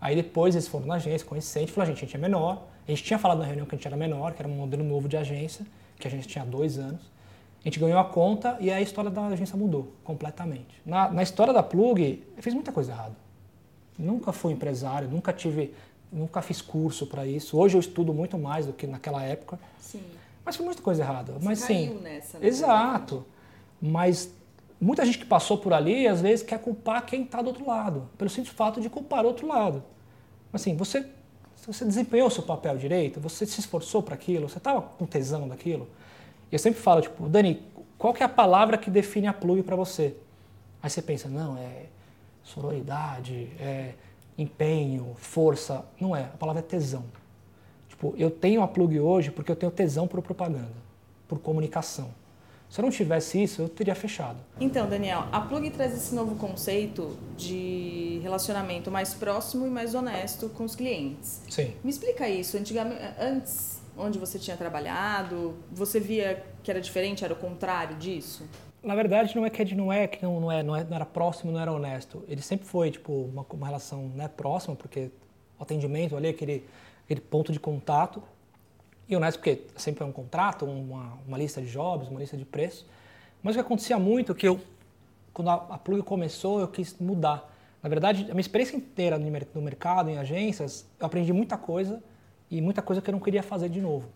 [0.02, 2.64] Aí depois eles foram na agência, gente falou, a gente, a gente é menor.
[2.88, 4.84] A gente tinha falado na reunião que a gente era menor, que era um modelo
[4.84, 5.64] novo de agência,
[6.00, 7.12] que a gente tinha dois anos.
[7.64, 10.82] A gente ganhou a conta e a história da agência mudou completamente.
[10.84, 13.16] Na, na história da Plug, eu fiz muita coisa errada.
[14.00, 15.76] Nunca fui empresário, nunca tive
[16.12, 17.58] nunca fiz curso para isso.
[17.58, 19.60] Hoje eu estudo muito mais do que naquela época.
[19.80, 20.04] Sim.
[20.44, 21.34] Mas foi muita coisa errada.
[21.34, 22.00] Você mas sim.
[22.02, 22.48] Nessa, né?
[22.48, 23.26] Exato.
[23.82, 24.32] Mas
[24.80, 28.10] muita gente que passou por ali, às vezes, quer culpar quem está do outro lado,
[28.18, 29.84] pelo simples fato de culpar o outro lado.
[30.52, 31.06] Assim, você,
[31.66, 35.48] você desempenhou o seu papel direito, você se esforçou para aquilo, você estava com tesão
[35.48, 35.88] daquilo.
[36.52, 37.62] E eu sempre falo, tipo, Dani,
[37.98, 40.16] qual que é a palavra que define a plug para você?
[40.82, 41.86] Aí você pensa, não, é
[42.44, 43.94] sororidade, é
[44.42, 45.86] empenho, força.
[46.00, 46.24] Não é.
[46.24, 47.04] A palavra é tesão.
[47.88, 50.74] Tipo, eu tenho a plug hoje porque eu tenho tesão por propaganda,
[51.28, 52.10] por comunicação.
[52.72, 54.38] Se eu não tivesse isso, eu teria fechado.
[54.58, 60.48] Então, Daniel, a Plug traz esse novo conceito de relacionamento mais próximo e mais honesto
[60.48, 61.42] com os clientes.
[61.50, 61.74] Sim.
[61.84, 62.56] Me explica isso.
[62.56, 68.48] Antigamente, antes, onde você tinha trabalhado, você via que era diferente, era o contrário disso?
[68.84, 71.06] Na verdade, não é que não é que não, não, é, não, é, não era
[71.06, 72.24] próximo, não era honesto.
[72.28, 75.12] Ele sempre foi tipo uma, uma relação né, próxima, porque
[75.60, 76.66] o atendimento ali, aquele,
[77.06, 78.24] aquele ponto de contato.
[79.08, 82.46] E honesto porque sempre é um contrato, uma, uma lista de jobs, uma lista de
[82.46, 82.86] preços.
[83.44, 84.60] Mas o que acontecia muito, que eu,
[85.32, 87.52] quando a, a Plug começou, eu quis mudar.
[87.84, 92.02] Na verdade, a minha experiência inteira no, no mercado, em agências, eu aprendi muita coisa
[92.50, 94.08] e muita coisa que eu não queria fazer de novo.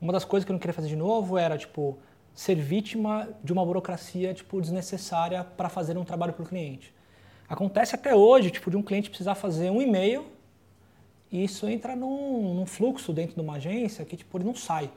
[0.00, 1.96] Uma das coisas que eu não queria fazer de novo era, tipo,
[2.34, 6.92] ser vítima de uma burocracia tipo desnecessária para fazer um trabalho para o cliente.
[7.48, 10.26] Acontece até hoje, tipo, de um cliente precisar fazer um e-mail
[11.30, 14.90] e isso entra num, num, fluxo dentro de uma agência que tipo ele não sai.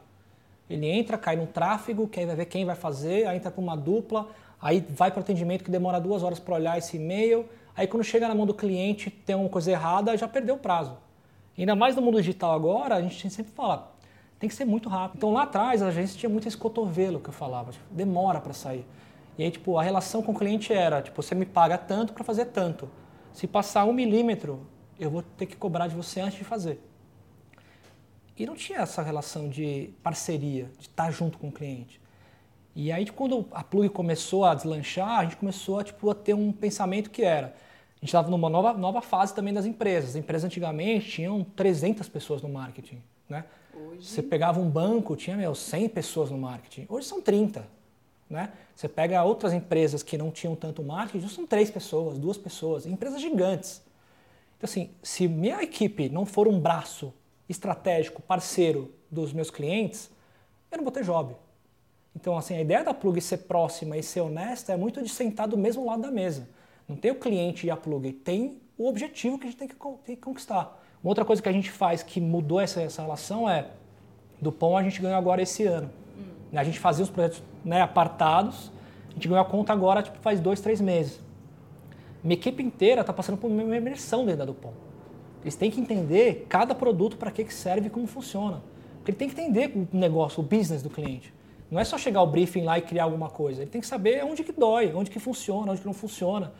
[0.69, 3.61] Ele entra, cai no tráfego, que aí vai ver quem vai fazer, aí entra para
[3.61, 4.29] uma dupla,
[4.61, 8.03] aí vai para o atendimento que demora duas horas para olhar esse e-mail, aí quando
[8.03, 10.97] chega na mão do cliente tem uma coisa errada, já perdeu o prazo.
[11.57, 13.96] Ainda mais no mundo digital agora, a gente sempre fala,
[14.39, 15.17] tem que ser muito rápido.
[15.17, 18.53] Então lá atrás a agência tinha muito esse cotovelo que eu falava, tipo, demora para
[18.53, 18.85] sair.
[19.37, 22.23] E aí, tipo, a relação com o cliente era, tipo, você me paga tanto para
[22.23, 22.89] fazer tanto.
[23.31, 24.65] Se passar um milímetro,
[24.99, 26.81] eu vou ter que cobrar de você antes de fazer.
[28.35, 32.01] E não tinha essa relação de parceria, de estar junto com o cliente.
[32.75, 36.33] E aí, quando a Plug começou a deslanchar, a gente começou a, tipo, a ter
[36.33, 37.47] um pensamento que era...
[37.47, 40.11] A gente estava numa nova, nova fase também das empresas.
[40.11, 43.45] As empresas antigamente tinham 300 pessoas no marketing, né?
[43.77, 44.07] Hoje...
[44.07, 46.85] Você pegava um banco, tinha, meu, 100 pessoas no marketing.
[46.89, 47.67] Hoje são 30,
[48.29, 48.51] né?
[48.75, 52.85] Você pega outras empresas que não tinham tanto marketing, hoje são três pessoas, duas pessoas,
[52.85, 53.81] empresas gigantes.
[54.57, 57.13] Então, assim, se minha equipe não for um braço
[57.47, 60.09] estratégico, parceiro dos meus clientes,
[60.71, 61.35] eu não vou ter job.
[62.15, 65.47] Então, assim, a ideia da plug ser próxima e ser honesta é muito de sentar
[65.47, 66.49] do mesmo lado da mesa.
[66.87, 69.75] Não tem o cliente e a plug, tem o objetivo que a gente tem que,
[69.75, 70.83] tem que conquistar.
[71.03, 73.67] Uma outra coisa que a gente faz que mudou essa, essa relação é,
[74.41, 75.89] do pão a gente ganhou agora esse ano.
[76.17, 76.57] Hum.
[76.57, 78.71] A gente fazia os projetos né, apartados,
[79.09, 81.19] a gente ganhou a conta agora tipo, faz dois, três meses.
[82.23, 84.75] Minha equipe inteira está passando por uma imersão dentro da Dupont.
[85.43, 88.61] Eles têm que entender cada produto para que, que serve e como funciona.
[88.97, 91.33] Porque ele tem que entender o negócio, o business do cliente.
[91.69, 93.61] Não é só chegar ao briefing lá e criar alguma coisa.
[93.61, 96.51] Ele tem que saber onde que dói, onde que funciona, onde que não funciona.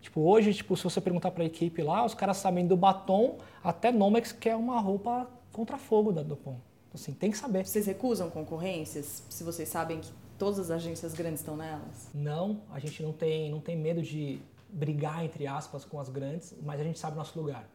[0.00, 3.38] Tipo, hoje, tipo, se você perguntar para a equipe lá, os caras sabem do batom
[3.62, 6.58] até Nomex, que é uma roupa contra fogo da Dupont.
[6.92, 7.66] Assim, tem que saber.
[7.66, 12.08] Vocês recusam concorrências se vocês sabem que todas as agências grandes estão nelas?
[12.14, 16.54] Não, a gente não tem, não tem medo de brigar, entre aspas, com as grandes,
[16.62, 17.68] mas a gente sabe o nosso lugar.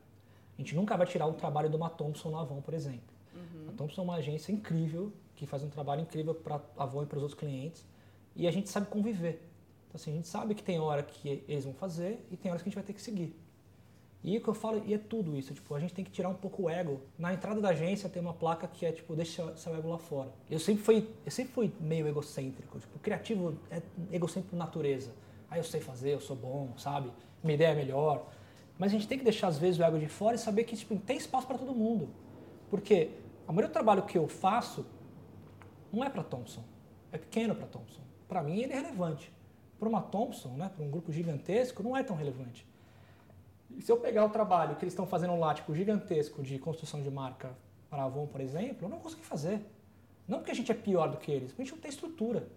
[0.58, 3.14] A gente nunca vai tirar o trabalho de uma Thompson no Avon, por exemplo.
[3.34, 3.70] Uhum.
[3.70, 7.06] A Thompson é uma agência incrível, que faz um trabalho incrível para a Avon e
[7.06, 7.86] para os outros clientes.
[8.36, 9.48] E a gente sabe conviver.
[9.96, 12.62] Então, assim, a gente sabe que tem hora que eles vão fazer e tem horas
[12.62, 13.34] que a gente vai ter que seguir.
[14.22, 16.28] E o que eu falo, e é tudo isso, tipo, a gente tem que tirar
[16.28, 17.00] um pouco o ego.
[17.18, 20.30] Na entrada da agência tem uma placa que é tipo, deixa seu ego lá fora.
[20.52, 23.82] Eu sempre fui, eu sempre fui meio egocêntrico, tipo, criativo é
[24.12, 25.14] egocêntrico por natureza.
[25.50, 27.10] Ah, eu sei fazer, eu sou bom, sabe?
[27.42, 28.28] Minha ideia é melhor.
[28.78, 30.76] Mas a gente tem que deixar, às vezes, o ego de fora e saber que
[30.76, 32.10] tipo, tem espaço para todo mundo.
[32.70, 33.12] Porque
[33.48, 34.86] a maioria do trabalho que eu faço
[35.94, 36.66] não é para Thompson.
[37.14, 38.02] É pequeno para Thompson.
[38.28, 39.35] Para mim, ele é relevante.
[39.86, 42.66] Para uma Thompson, né, para um grupo gigantesco, não é tão relevante.
[43.70, 47.04] E se eu pegar o trabalho que eles estão fazendo lá, tipo, gigantesco de construção
[47.04, 47.56] de marca
[47.88, 49.62] para a Avon, por exemplo, eu não consegui fazer.
[50.28, 52.48] Não porque a gente é pior do que eles, porque a gente não tem estrutura.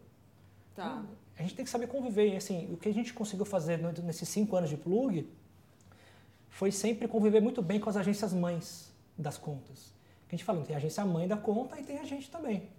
[0.74, 1.04] Tá.
[1.38, 2.32] A gente tem que saber conviver.
[2.32, 5.28] E, assim, o que a gente conseguiu fazer nesses cinco anos de plug
[6.48, 9.92] foi sempre conviver muito bem com as agências mães das contas.
[10.26, 12.70] A gente fala, tem a agência mãe da conta e tem a gente também.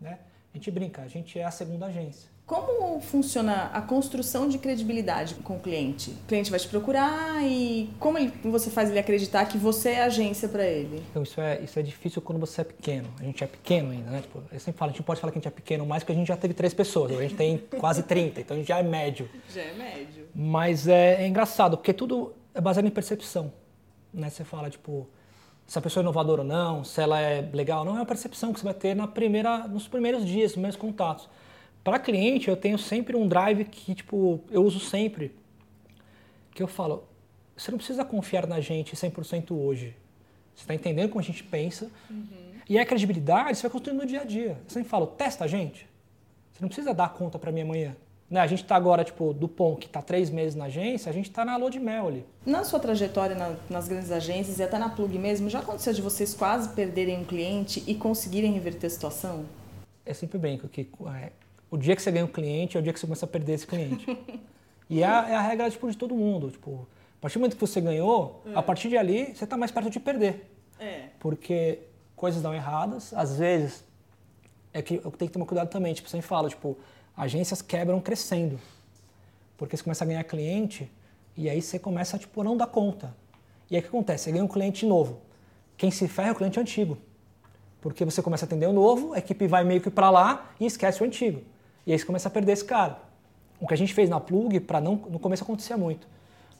[0.00, 0.18] Né?
[0.54, 2.37] A gente brinca, a gente é a segunda agência.
[2.48, 6.12] Como funciona a construção de credibilidade com o cliente?
[6.12, 10.04] O cliente vai te procurar e como ele, você faz ele acreditar que você é
[10.04, 11.02] agência para ele?
[11.10, 13.06] Então, isso é, isso é difícil quando você é pequeno.
[13.20, 14.22] A gente é pequeno ainda, né?
[14.22, 16.14] Tipo, eu sempre falo, a gente pode falar que a gente é pequeno mais porque
[16.14, 17.12] a gente já teve três pessoas.
[17.12, 19.28] A gente tem quase 30, então a gente já é médio.
[19.52, 20.26] Já é médio.
[20.34, 23.52] Mas é, é engraçado, porque tudo é baseado em percepção.
[24.10, 24.30] Né?
[24.30, 25.06] Você fala, tipo,
[25.66, 28.06] se a pessoa é inovadora ou não, se ela é legal ou não, é uma
[28.06, 31.28] percepção que você vai ter na primeira, nos primeiros dias, nos primeiros contatos.
[31.82, 35.34] Para cliente, eu tenho sempre um drive que, tipo, eu uso sempre,
[36.52, 37.04] que eu falo,
[37.56, 39.96] você não precisa confiar na gente 100% hoje.
[40.54, 41.90] Você está entendendo como a gente pensa.
[42.10, 42.26] Uhum.
[42.68, 44.58] E a credibilidade você vai construindo no dia a dia.
[44.64, 45.88] Eu sempre falo, testa a gente.
[46.52, 47.96] Você não precisa dar conta para mim amanhã.
[48.30, 48.40] Né?
[48.40, 51.30] A gente está agora, tipo, do POM, que está três meses na agência, a gente
[51.30, 52.26] está na lua de mel ali.
[52.44, 56.02] Na sua trajetória na, nas grandes agências e até na Plug mesmo, já aconteceu de
[56.02, 59.46] vocês quase perderem um cliente e conseguirem reverter a situação?
[60.04, 61.32] É sempre bem, que é,
[61.70, 63.54] o dia que você ganha um cliente é o dia que você começa a perder
[63.54, 64.06] esse cliente.
[64.88, 66.50] e é a, é a, regra tipo, de todo mundo.
[66.50, 66.86] Tipo,
[67.18, 68.58] a partir do momento que você ganhou, é.
[68.58, 70.50] a partir de ali, você está mais perto de perder.
[70.78, 71.08] É.
[71.18, 71.80] Porque
[72.16, 73.84] coisas dão erradas, às vezes,
[74.72, 75.92] é que eu tenho que tomar cuidado também.
[75.92, 76.76] Tipo, você fala, tipo,
[77.16, 78.58] agências quebram crescendo.
[79.56, 80.90] Porque você começa a ganhar cliente
[81.36, 83.14] e aí você começa tipo, a não dar conta.
[83.70, 84.24] E aí o que acontece?
[84.24, 85.20] Você ganha um cliente novo.
[85.76, 86.96] Quem se ferra é o cliente antigo.
[87.80, 90.66] Porque você começa a atender o novo, a equipe vai meio que para lá e
[90.66, 91.42] esquece o antigo.
[91.88, 92.98] E aí você começa a perder esse cara.
[93.58, 96.06] O que a gente fez na Plug, para não no começo acontecia muito.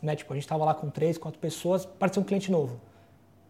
[0.00, 0.16] Né?
[0.16, 2.80] Tipo, a gente estava lá com três, quatro pessoas, parecia um cliente novo.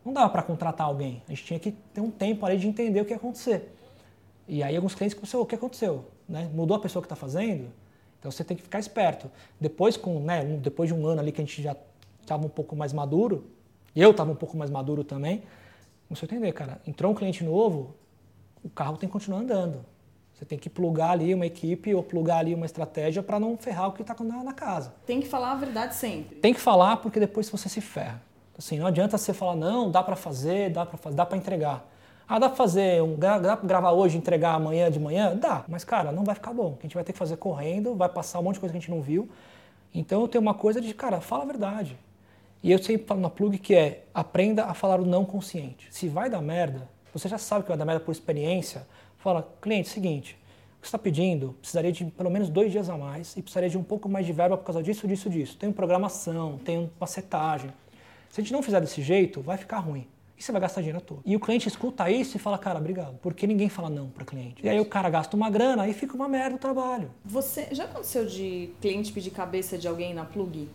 [0.04, 1.22] Não dava para contratar alguém.
[1.28, 3.72] A gente tinha que ter um tempo ali de entender o que ia acontecer.
[4.48, 6.06] E aí alguns clientes começaram, o que aconteceu?
[6.28, 6.50] Né?
[6.52, 7.70] Mudou a pessoa que está fazendo?
[8.18, 9.30] Então você tem que ficar esperto.
[9.60, 11.76] Depois, com, né, um, depois de um ano ali que a gente já
[12.20, 13.52] estava um pouco mais maduro,
[13.94, 15.44] eu estava um pouco mais maduro também,
[16.08, 17.94] começou a entender, cara, entrou um cliente novo,
[18.64, 19.84] o carro tem que continuar andando.
[20.38, 23.88] Você tem que plugar ali uma equipe ou plugar ali uma estratégia para não ferrar
[23.88, 24.94] o que está na, na casa.
[25.04, 26.36] Tem que falar a verdade sempre.
[26.36, 28.22] Tem que falar porque depois você se ferra.
[28.56, 31.84] Assim, não adianta você falar, não, dá para fazer, dá para fazer, dá para entregar.
[32.28, 35.34] Ah, dá para fazer, um, dá para gravar hoje e entregar amanhã de manhã?
[35.36, 36.76] Dá, mas cara, não vai ficar bom.
[36.78, 38.80] A gente vai ter que fazer correndo, vai passar um monte de coisa que a
[38.80, 39.28] gente não viu.
[39.92, 41.98] Então eu tenho uma coisa de, cara, fala a verdade.
[42.62, 45.88] E eu sempre falo na plug que é aprenda a falar o não consciente.
[45.90, 48.86] Se vai dar merda, você já sabe que vai dar merda por experiência.
[49.18, 50.38] Fala, cliente, seguinte,
[50.78, 53.68] o que você está pedindo precisaria de pelo menos dois dias a mais e precisaria
[53.68, 55.56] de um pouco mais de verba por causa disso, disso, disso.
[55.56, 57.72] Tem programação, tem uma setagem.
[58.30, 60.06] Se a gente não fizer desse jeito, vai ficar ruim.
[60.38, 61.20] E você vai gastar dinheiro todo.
[61.26, 63.18] E o cliente escuta isso e fala, cara, obrigado.
[63.20, 64.64] Porque ninguém fala não para cliente.
[64.64, 67.10] E aí o cara gasta uma grana e fica uma merda o trabalho.
[67.24, 70.68] Você já aconteceu de cliente pedir cabeça de alguém na plug?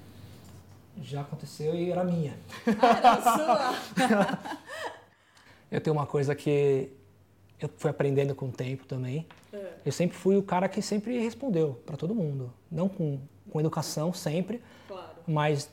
[1.02, 2.34] Já aconteceu e era minha.
[2.82, 4.40] Ah, era sua?
[5.72, 6.90] eu tenho uma coisa que
[7.66, 9.26] eu fui aprendendo com o tempo também.
[9.52, 9.74] É.
[9.86, 12.54] Eu sempre fui o cara que sempre respondeu para todo mundo.
[12.72, 14.62] Não com, com educação, sempre.
[14.88, 15.10] Claro.
[15.28, 15.70] Mas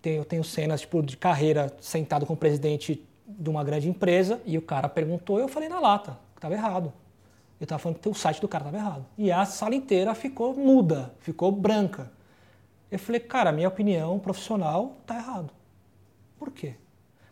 [0.00, 4.40] tenho, eu tenho cenas tipo, de carreira sentado com o presidente de uma grande empresa
[4.44, 6.92] e o cara perguntou eu falei na lata que estava errado.
[7.60, 9.06] Eu estava falando que o site do cara estava errado.
[9.16, 12.10] E a sala inteira ficou muda, ficou branca.
[12.90, 15.50] Eu falei, cara, minha opinião profissional está errado.
[16.36, 16.74] Por quê?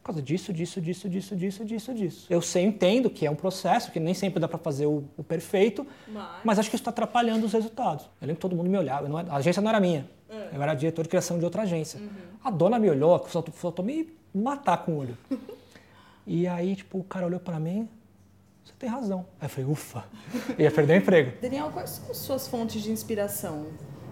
[0.02, 2.26] Por causa disso, disso, disso, disso, disso, disso, disso.
[2.30, 5.22] Eu sei, entendo que é um processo, que nem sempre dá para fazer o, o
[5.22, 6.40] perfeito, mas...
[6.42, 6.58] mas...
[6.58, 8.06] acho que isso está atrapalhando os resultados.
[8.20, 10.56] Eu lembro que todo mundo me olhava, não, a agência não era minha, é.
[10.56, 12.00] eu era diretor de criação de outra agência.
[12.00, 12.08] Uhum.
[12.42, 13.18] A dona me olhou,
[13.52, 15.18] faltou me matar com o olho.
[16.26, 17.86] e aí, tipo, o cara olhou para mim,
[18.64, 19.26] você tem razão.
[19.38, 20.04] Aí eu falei, ufa,
[20.56, 21.32] eu ia perder o emprego.
[21.42, 23.66] Daniel, quais são as suas fontes de inspiração?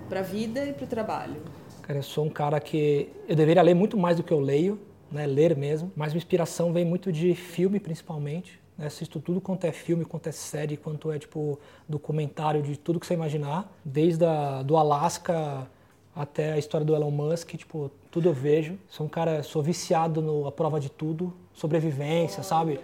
[0.09, 1.37] para a vida e para o trabalho?
[1.83, 4.81] Cara, eu sou um cara que eu deveria ler muito mais do que eu leio,
[5.11, 8.61] né, ler mesmo, mas minha inspiração vem muito de filme principalmente.
[8.77, 13.01] Né, assisto tudo quanto é filme, quanto é série, quanto é tipo documentário de tudo
[13.01, 15.67] que você imaginar, desde a, do Alasca
[16.15, 18.77] até a história do Elon Musk, tipo, tudo eu vejo.
[18.89, 22.81] Sou um cara, sou viciado no a prova de tudo, sobrevivência, sabe?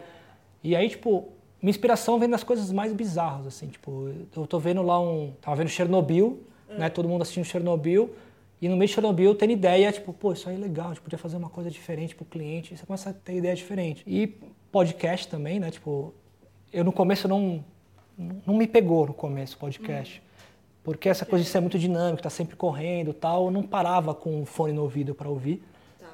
[0.63, 1.29] E aí, tipo,
[1.61, 5.57] minha inspiração vem das coisas mais bizarras, assim, tipo, eu tô vendo lá um, tava
[5.57, 6.41] vendo Chernobyl,
[6.79, 6.89] né?
[6.89, 8.11] Todo mundo assistindo Chernobyl.
[8.65, 11.03] E no meio de Chernobyl tem ideia, tipo, pô, isso aí é legal, a gente
[11.03, 12.75] podia fazer uma coisa diferente pro cliente.
[12.75, 14.03] Você começa a ter ideia diferente.
[14.07, 14.27] E
[14.73, 15.71] podcast também, né?
[15.71, 16.15] Tipo,
[16.73, 17.63] eu no começo não,
[18.17, 20.19] não me pegou no começo podcast.
[20.19, 20.45] Hum.
[20.83, 24.15] Porque essa coisa de ser muito dinâmico, tá sempre correndo e tal, eu não parava
[24.15, 25.63] com o fone no ouvido para ouvir.
[26.01, 26.07] Tá.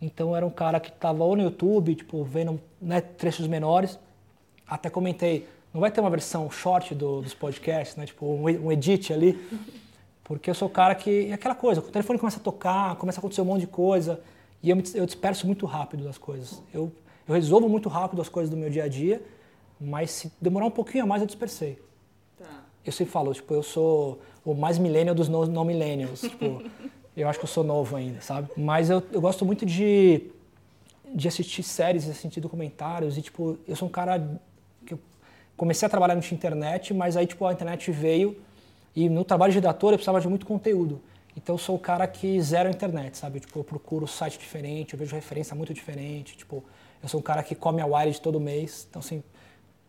[0.00, 3.98] Então era um cara que tava ou no YouTube, tipo, vendo né, trechos menores.
[4.66, 8.06] Até comentei, não vai ter uma versão short do, dos podcasts, né?
[8.06, 9.38] Tipo, um, um edit ali.
[10.28, 11.28] Porque eu sou o cara que.
[11.30, 14.20] É aquela coisa, o telefone começa a tocar, começa a acontecer um monte de coisa,
[14.62, 16.62] e eu, me, eu disperso muito rápido das coisas.
[16.72, 16.92] Eu,
[17.26, 19.22] eu resolvo muito rápido as coisas do meu dia a dia,
[19.80, 21.78] mas se demorar um pouquinho a mais, eu dispersei.
[22.38, 22.44] Tá.
[22.84, 26.20] Eu sempre falo, tipo, eu sou o mais millennial dos não, não millennials.
[26.20, 26.62] tipo,
[27.16, 28.50] eu acho que eu sou novo ainda, sabe?
[28.54, 30.30] Mas eu, eu gosto muito de,
[31.14, 34.38] de assistir séries, assistir documentários, e, tipo, eu sou um cara
[34.84, 35.00] que eu
[35.56, 38.36] comecei a trabalhar na internet, mas aí, tipo, a internet veio
[38.98, 41.00] e no trabalho de redator eu precisava de muito conteúdo.
[41.36, 43.38] Então eu sou o cara que zero a internet, sabe?
[43.38, 46.36] Tipo, eu procuro site diferente, eu vejo referência muito diferente.
[46.36, 46.64] Tipo,
[47.00, 48.88] eu sou um cara que come a Wired todo mês.
[48.90, 49.22] Então, assim,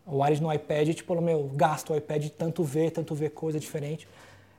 [0.06, 4.06] o Wired no iPad, tipo, meu, gasto o iPad tanto ver, tanto ver coisa diferente.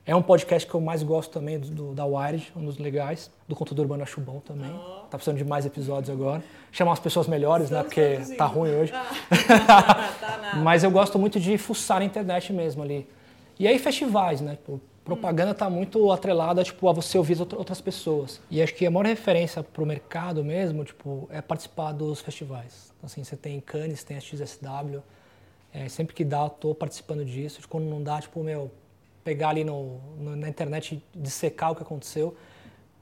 [0.06, 3.32] É um podcast que eu mais gosto também do, do da Wired, um dos legais.
[3.48, 4.70] Do Conteúdo Urbano acho bom também.
[4.70, 5.06] Oh.
[5.10, 6.44] Tá precisando de mais episódios agora.
[6.74, 7.84] Chamar as pessoas melhores, né?
[7.84, 8.38] Porque produzindo.
[8.38, 8.92] tá ruim hoje.
[9.70, 10.14] Ah.
[10.20, 13.08] tá Mas eu gosto muito de fuçar na internet mesmo ali.
[13.62, 14.56] E aí festivais, né?
[14.56, 18.41] Tipo, propaganda está muito atrelada tipo, a você ouvir outras pessoas.
[18.50, 22.91] E acho que a maior referência para o mercado mesmo tipo, é participar dos festivais.
[22.97, 25.04] Então, assim, você tem Cannes, tem a XSW.
[25.71, 27.62] É, sempre que dá, estou participando disso.
[27.69, 28.71] Quando não dá, tipo, meu,
[29.24, 32.36] pegar ali no, no, na internet dissecar o que aconteceu.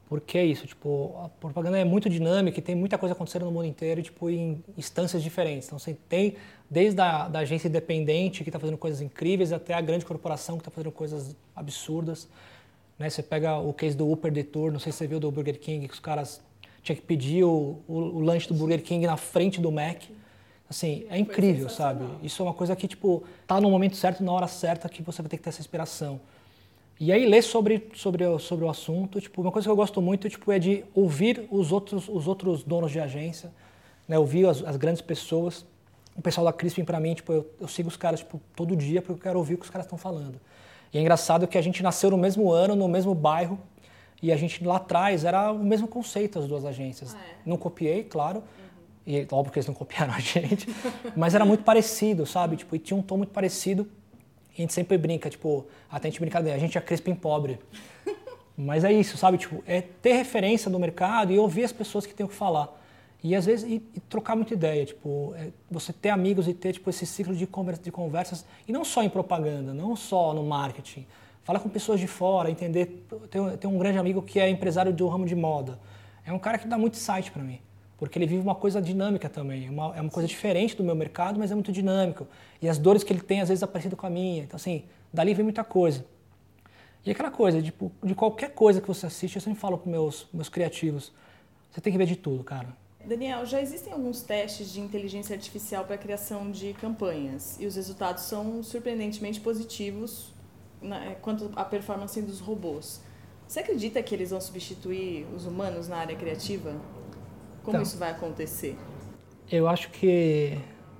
[0.09, 3.51] Porque é isso, tipo, a propaganda é muito dinâmica e tem muita coisa acontecendo no
[3.51, 5.67] mundo inteiro, tipo, em instâncias diferentes.
[5.67, 6.35] Então, você tem
[6.67, 10.61] desde a da agência independente que está fazendo coisas incríveis até a grande corporação que
[10.61, 12.27] está fazendo coisas absurdas.
[12.97, 13.07] Né?
[13.07, 15.87] Você pega o case do Upper Detour, não sei se você viu do Burger King,
[15.87, 16.41] que os caras
[16.81, 20.05] tinham que pedir o, o, o lanche do Burger King na frente do Mac.
[20.67, 22.03] Assim, é incrível, sabe?
[22.23, 25.21] Isso é uma coisa que, tipo, tá no momento certo, na hora certa, que você
[25.21, 26.19] vai ter que ter essa inspiração.
[26.99, 30.27] E aí ler sobre, sobre, sobre o assunto, tipo, uma coisa que eu gosto muito
[30.29, 33.53] tipo, é de ouvir os outros, os outros donos de agência,
[34.05, 34.19] né?
[34.19, 35.65] ouvir as, as grandes pessoas.
[36.13, 39.01] O pessoal da Crispin, para mim, tipo, eu, eu, sigo os caras tipo, todo dia
[39.01, 40.41] porque eu quero ouvir o que os caras estão falando.
[40.91, 43.57] E é engraçado que a gente nasceu no mesmo ano, no mesmo bairro,
[44.21, 47.15] e a gente lá atrás era o mesmo conceito as duas agências.
[47.15, 47.35] Ah, é?
[47.45, 49.13] Não copiei, claro, uhum.
[49.13, 50.67] e óbvio que eles não copiaram a gente,
[51.15, 52.57] mas era muito parecido, sabe?
[52.57, 53.89] Tipo, e tinha um tom muito parecido
[54.61, 57.59] a gente sempre brinca, tipo, até a gente brincadeira, a gente é Crispim pobre.
[58.57, 59.37] Mas é isso, sabe?
[59.37, 62.77] Tipo, é ter referência do mercado e ouvir as pessoas que têm o que falar.
[63.23, 66.73] E às vezes e, e trocar muita ideia, tipo, é, você ter amigos e ter
[66.73, 70.43] tipo esse ciclo de, conversa, de conversas e não só em propaganda, não só no
[70.43, 71.05] marketing.
[71.43, 73.05] Fala com pessoas de fora, entender.
[73.59, 75.79] Tem um grande amigo que é empresário do ramo de moda.
[76.25, 77.59] É um cara que dá muito insight para mim,
[77.99, 79.67] porque ele vive uma coisa dinâmica também.
[79.67, 82.25] É uma, é uma coisa diferente do meu mercado, mas é muito dinâmico.
[82.61, 84.43] E as dores que ele tem às vezes é parecido com a minha.
[84.43, 86.05] Então assim, dali vem muita coisa.
[87.05, 90.27] E aquela coisa, tipo, de qualquer coisa que você assiste, eu sempre falo para meus
[90.33, 91.11] meus criativos,
[91.71, 95.85] você tem que ver de tudo, cara Daniel, já existem alguns testes de inteligência artificial
[95.85, 100.33] para a criação de campanhas e os resultados são surpreendentemente positivos
[100.81, 103.01] né, quanto à performance dos robôs.
[103.47, 106.75] Você acredita que eles vão substituir os humanos na área criativa?
[107.69, 108.75] Como então, isso vai acontecer?
[109.51, 110.57] Eu acho que,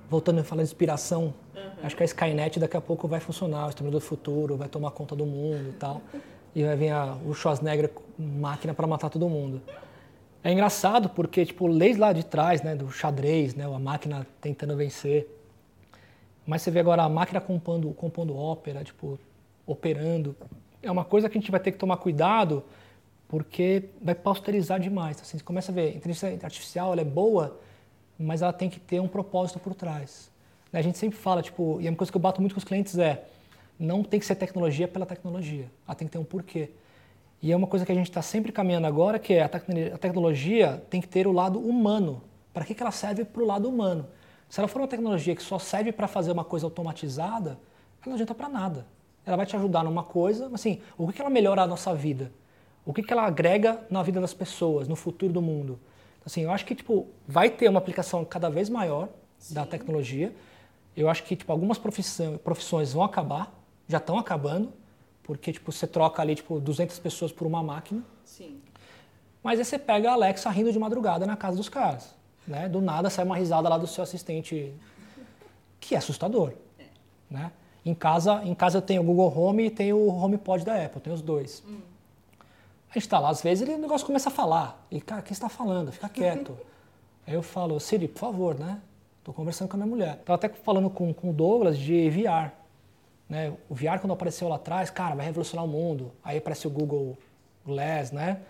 [0.08, 1.62] voltando a falar de inspiração, uhum.
[1.82, 4.92] acho que a Skynet daqui a pouco vai funcionar, o Exterminador do Futuro vai tomar
[4.92, 6.00] conta do mundo e tal,
[6.54, 9.60] e vai vir a, o Schwarzenegger máquina para matar todo mundo.
[10.44, 14.76] É engraçado porque, tipo, leis lá de trás, né, do xadrez, né, a máquina tentando
[14.76, 15.28] vencer.
[16.46, 19.18] Mas você vê agora a máquina compondo, compondo ópera, tipo,
[19.66, 20.36] operando.
[20.82, 22.64] É uma coisa que a gente vai ter que tomar cuidado
[23.30, 25.20] porque vai pausterizar demais.
[25.20, 27.60] Assim, você começa a ver, a inteligência artificial ela é boa,
[28.18, 30.28] mas ela tem que ter um propósito por trás.
[30.72, 32.64] A gente sempre fala, tipo, e é uma coisa que eu bato muito com os
[32.64, 33.24] clientes é,
[33.78, 36.70] não tem que ser tecnologia pela tecnologia, ela tem que ter um porquê.
[37.40, 39.94] E é uma coisa que a gente está sempre caminhando agora, que é a, tecnologia,
[39.94, 42.20] a tecnologia tem que ter o lado humano.
[42.52, 44.08] Para que, que ela serve para o lado humano?
[44.48, 48.14] Se ela for uma tecnologia que só serve para fazer uma coisa automatizada, ela não
[48.14, 48.86] adianta para nada.
[49.24, 51.94] Ela vai te ajudar numa coisa, mas assim, o que, que ela melhora a nossa
[51.94, 52.32] vida?
[52.84, 55.78] O que, que ela agrega na vida das pessoas, no futuro do mundo?
[56.24, 59.54] Assim, eu acho que tipo, vai ter uma aplicação cada vez maior Sim.
[59.54, 60.34] da tecnologia.
[60.96, 63.52] Eu acho que tipo, algumas profissões vão acabar,
[63.88, 64.72] já estão acabando
[65.30, 68.02] porque tipo, você troca ali tipo, 200 pessoas por uma máquina.
[68.24, 68.60] Sim.
[69.42, 72.14] Mas aí você pega a Alexa rindo de madrugada na casa dos caras.
[72.46, 72.68] Né?
[72.68, 74.74] Do nada sai uma risada lá do seu assistente,
[75.78, 76.52] que é assustador.
[76.78, 76.84] É.
[77.30, 77.52] Né?
[77.86, 81.00] Em, casa, em casa eu tenho o Google Home e tenho o HomePod da Apple,
[81.00, 81.62] tenho os dois.
[81.64, 81.78] Hum.
[82.90, 84.84] A gente está lá, às vezes ele, o negócio começa a falar.
[84.90, 85.92] E, cara, o que você está falando?
[85.92, 86.58] Fica quieto.
[87.24, 88.80] aí eu falo, Siri, por favor, né?
[89.18, 90.16] Estou conversando com a minha mulher.
[90.20, 92.50] Estava até falando com, com o Douglas de VR.
[93.28, 93.52] Né?
[93.68, 96.10] O VR, quando apareceu lá atrás, cara, vai revolucionar o mundo.
[96.24, 97.16] Aí aparece o Google
[97.64, 98.40] Glass, né?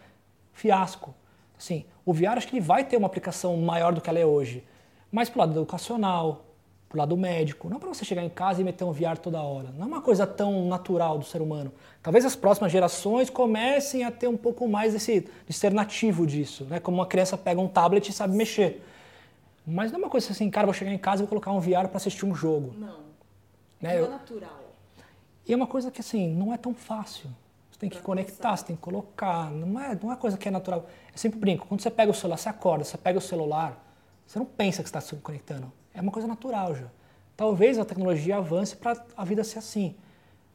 [0.55, 1.14] Fiasco.
[1.59, 4.24] Assim, o VR acho que ele vai ter uma aplicação maior do que ela é
[4.24, 4.64] hoje.
[5.12, 6.46] Mas pro lado educacional,
[6.90, 7.70] pro lado médico.
[7.70, 9.70] Não para você chegar em casa e meter um VR toda hora.
[9.76, 11.72] Não é uma coisa tão natural do ser humano.
[12.03, 16.64] Talvez as próximas gerações comecem a ter um pouco mais desse, de ser nativo disso.
[16.64, 16.81] Né?
[16.81, 18.85] Como uma criança pega um tablet e sabe mexer.
[19.64, 21.61] Mas não é uma coisa assim, cara, vou chegar em casa e vou colocar um
[21.61, 22.74] VR para assistir um jogo.
[22.76, 22.98] Não.
[23.81, 24.00] Né?
[24.00, 24.61] Não é natural.
[25.46, 27.31] E é uma coisa que assim, não é tão fácil.
[27.70, 28.57] Você tem que pra conectar, pensar.
[28.57, 29.48] você tem que colocar.
[29.53, 30.88] Não é, não é coisa que é natural.
[31.12, 33.81] Eu sempre brinco, quando você pega o celular, você acorda, você pega o celular,
[34.26, 35.72] você não pensa que está se conectando.
[36.00, 36.86] É uma coisa natural já.
[37.36, 39.94] Talvez a tecnologia avance para a vida ser assim.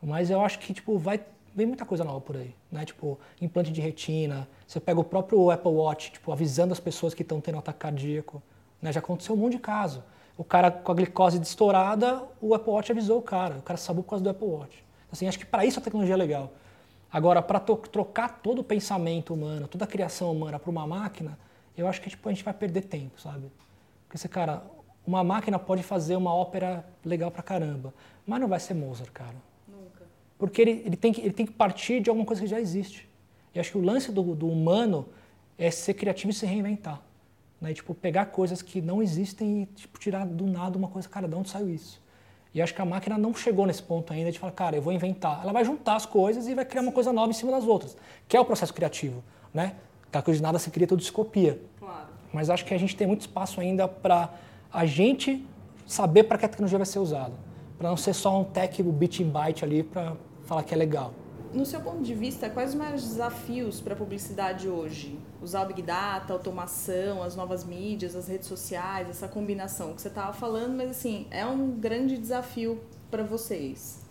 [0.01, 2.83] Mas eu acho que tipo, vai vem muita coisa nova por aí, né?
[2.83, 7.21] Tipo, implante de retina, você pega o próprio Apple Watch, tipo, avisando as pessoas que
[7.21, 8.41] estão tendo ataque cardíaco,
[8.81, 8.91] né?
[8.91, 10.03] Já aconteceu um monte de caso.
[10.35, 14.01] O cara com a glicose estourada, o Apple Watch avisou o cara, o cara sabia
[14.01, 14.83] por causa do Apple Watch.
[15.11, 16.51] Assim, acho que para isso a tecnologia é legal.
[17.13, 21.37] Agora, para trocar todo o pensamento humano, toda a criação humana para uma máquina,
[21.77, 23.49] eu acho que tipo, a gente vai perder tempo, sabe?
[24.03, 24.63] Porque, esse cara,
[25.05, 27.93] uma máquina pode fazer uma ópera legal pra caramba,
[28.25, 29.35] mas não vai ser Mozart, cara.
[29.67, 30.03] Nunca.
[30.37, 33.07] Porque ele, ele, tem, que, ele tem que partir de alguma coisa que já existe.
[33.53, 35.07] E acho que o lance do, do humano
[35.57, 37.01] é ser criativo e se reinventar.
[37.61, 37.71] Né?
[37.71, 41.27] E, tipo, pegar coisas que não existem e tipo, tirar do nada uma coisa, cara,
[41.27, 42.01] de onde saiu isso?
[42.53, 44.93] E acho que a máquina não chegou nesse ponto ainda de falar, cara, eu vou
[44.93, 45.41] inventar.
[45.43, 47.97] Ela vai juntar as coisas e vai criar uma coisa nova em cima das outras,
[48.27, 49.21] que é o processo criativo,
[49.53, 49.75] né?
[50.09, 51.59] Da coisa de nada se cria, tudo se copia.
[51.77, 52.07] Claro.
[52.31, 54.33] Mas acho que a gente tem muito espaço ainda para
[54.71, 55.45] a gente
[55.85, 57.33] saber para que a tecnologia vai ser usada.
[57.77, 60.15] Para não ser só um tech bit in byte ali para
[60.45, 61.13] falar que é legal.
[61.53, 65.17] No seu ponto de vista, quais os maiores desafios para a publicidade hoje?
[65.41, 70.09] Usar o Big Data, automação, as novas mídias, as redes sociais, essa combinação que você
[70.09, 74.05] estava falando, mas assim, é um grande desafio para vocês.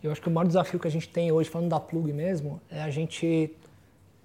[0.00, 2.60] Eu acho que o maior desafio que a gente tem hoje, falando da plug mesmo,
[2.70, 3.52] é a gente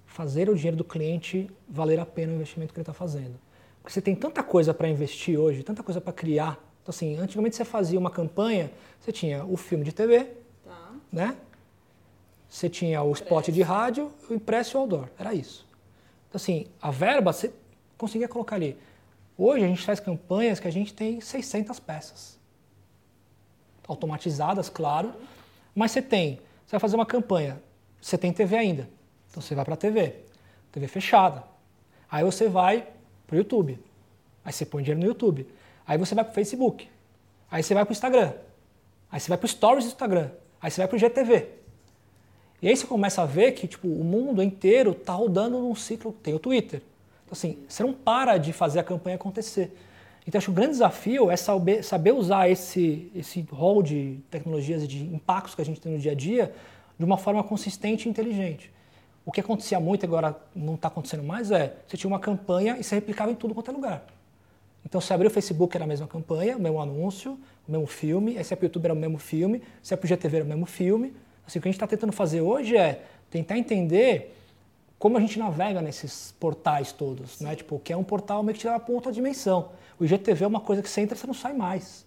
[0.06, 3.34] fazer o dinheiro do cliente valer a pena o investimento que ele está fazendo.
[3.84, 6.58] Você tem tanta coisa para investir hoje, tanta coisa para criar.
[6.82, 10.30] Então, assim, antigamente você fazia uma campanha, você tinha o filme de TV,
[10.64, 10.92] tá.
[11.12, 11.36] né?
[12.48, 15.08] Você tinha o spot de rádio, o impresso e o outdoor.
[15.18, 15.66] Era isso.
[16.28, 17.52] Então, assim, a verba você
[17.98, 18.76] conseguia colocar ali.
[19.36, 22.38] Hoje a gente faz campanhas que a gente tem 600 peças.
[23.86, 25.12] Automatizadas, claro.
[25.74, 27.60] Mas você tem, você vai fazer uma campanha,
[28.00, 28.88] você tem TV ainda.
[29.30, 30.14] Então você vai para a TV.
[30.70, 31.42] TV fechada.
[32.10, 32.86] Aí você vai
[33.26, 33.78] para o YouTube.
[34.44, 35.46] Aí você põe dinheiro no YouTube.
[35.86, 36.88] Aí você vai para o Facebook.
[37.50, 38.32] Aí você vai para o Instagram.
[39.10, 40.30] Aí você vai para o Stories do Instagram.
[40.60, 41.48] Aí você vai para o GTV.
[42.60, 46.12] E aí você começa a ver que tipo, o mundo inteiro está rodando num ciclo.
[46.22, 46.82] Tem o Twitter.
[47.24, 49.74] Então, assim, você não para de fazer a campanha acontecer.
[50.26, 54.82] Então, acho que o grande desafio é saber, saber usar esse, esse rol de tecnologias
[54.82, 56.54] e de impactos que a gente tem no dia a dia
[56.98, 58.72] de uma forma consistente e inteligente.
[59.26, 62.84] O que acontecia muito, agora não está acontecendo mais, é você tinha uma campanha e
[62.84, 64.04] você replicava em tudo quanto é lugar.
[64.84, 68.42] Então, se abrir o Facebook era a mesma campanha, o mesmo anúncio, o mesmo filme,
[68.44, 70.48] se é para o YouTube era o mesmo filme, é para o GTV era o
[70.48, 71.14] mesmo filme.
[71.46, 74.36] Assim, o que a gente está tentando fazer hoje é tentar entender
[74.98, 77.56] como a gente navega nesses portais todos, né?
[77.56, 79.70] Tipo, que é um portal meio que te leva para outra dimensão.
[79.98, 82.06] O IGTV é uma coisa que você entra e você não sai mais,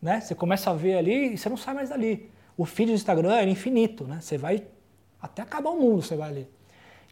[0.00, 0.20] né?
[0.20, 2.30] Você começa a ver ali e você não sai mais dali.
[2.56, 4.18] O feed do Instagram é infinito, né?
[4.20, 4.64] Você vai
[5.20, 6.48] até acabar o mundo, você vai ali.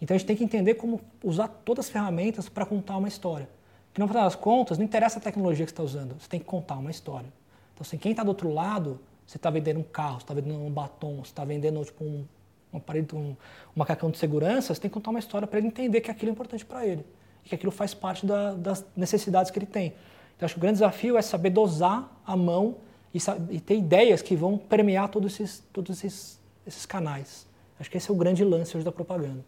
[0.01, 3.49] Então a gente tem que entender como usar todas as ferramentas para contar uma história.
[3.93, 6.39] Que no final das contas, não interessa a tecnologia que você está usando, você tem
[6.39, 7.33] que contar uma história.
[7.73, 10.61] Então, assim, quem está do outro lado, você está vendendo um carro, você está vendendo
[10.61, 12.25] um batom, você está vendendo tipo, um,
[12.73, 13.37] um aparelho, um, um
[13.75, 16.33] macacão de segurança, você tem que contar uma história para ele entender que aquilo é
[16.33, 17.05] importante para ele
[17.45, 19.95] e que aquilo faz parte da, das necessidades que ele tem.
[20.37, 22.77] Então, acho que o grande desafio é saber dosar a mão
[23.15, 23.19] e,
[23.51, 27.47] e ter ideias que vão permear todos esses, todos esses, esses canais.
[27.79, 29.45] Acho que esse é o grande lance hoje da propaganda.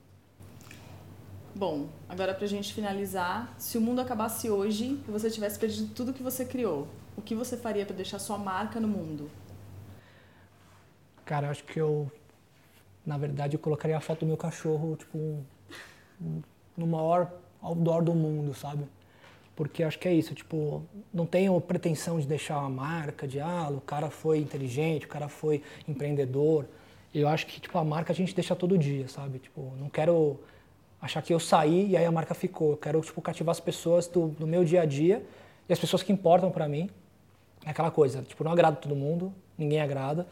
[1.54, 5.92] Bom, agora para a gente finalizar, se o mundo acabasse hoje e você tivesse perdido
[5.92, 9.28] tudo que você criou, o que você faria para deixar sua marca no mundo?
[11.24, 12.10] Cara, acho que eu,
[13.04, 15.44] na verdade, eu colocaria a foto do meu cachorro, tipo, um,
[16.20, 16.42] um,
[16.76, 18.84] no maior outdoor do mundo, sabe?
[19.56, 23.68] Porque acho que é isso, tipo, não tenho pretensão de deixar uma marca, de, ah,
[23.68, 26.66] o cara foi inteligente, o cara foi empreendedor.
[27.14, 29.38] Eu acho que, tipo, a marca a gente deixa todo dia, sabe?
[29.38, 30.38] Tipo, não quero
[31.00, 32.72] achar que eu saí e aí a marca ficou.
[32.72, 35.24] Eu quero tipo, cativar as pessoas do, do meu dia a dia
[35.68, 36.90] e as pessoas que importam para mim.
[37.64, 40.26] É aquela coisa, tipo, não agrado todo mundo, ninguém agrada,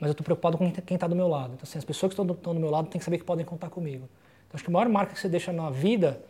[0.00, 1.54] mas eu estou preocupado com quem está do meu lado.
[1.54, 3.44] Então, assim, as pessoas que estão do, do meu lado têm que saber que podem
[3.44, 4.08] contar comigo.
[4.46, 6.20] Então, acho que a maior marca que você deixa na vida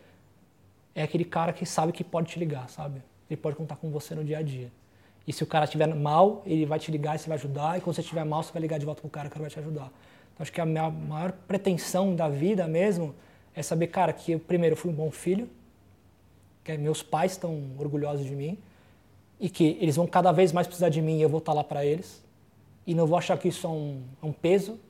[0.94, 3.00] é aquele cara que sabe que pode te ligar, sabe?
[3.30, 4.72] Ele pode contar com você no dia a dia.
[5.28, 7.76] E se o cara estiver mal, ele vai te ligar e você vai ajudar.
[7.76, 9.50] E quando você estiver mal, você vai ligar de volta pro cara, o cara vai
[9.50, 9.92] te ajudar.
[10.32, 13.14] Então, acho que a minha maior pretensão da vida mesmo
[13.54, 15.46] é saber, cara, que eu, primeiro, eu fui um bom filho,
[16.64, 18.56] que meus pais estão orgulhosos de mim
[19.38, 21.62] e que eles vão cada vez mais precisar de mim e eu vou estar lá
[21.62, 22.24] para eles.
[22.86, 24.80] E não vou achar que isso é um, é um peso,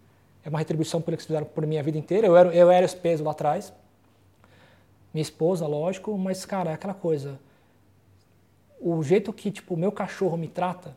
[0.45, 2.29] é uma retribuição por que eles fizeram por minha vida inteira.
[2.29, 3.73] Eu era, eu era esse peso lá atrás.
[5.13, 7.41] Minha esposa, lógico, mas, cara, é aquela coisa.
[8.81, 10.97] O jeito que, tipo, o meu cachorro me trata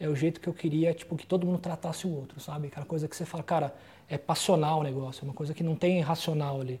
[0.00, 2.68] é o jeito que eu queria, tipo, que todo mundo tratasse o outro, sabe?
[2.68, 3.74] Aquela coisa que você fala, cara,
[4.08, 6.80] é passional o negócio, é uma coisa que não tem racional ali.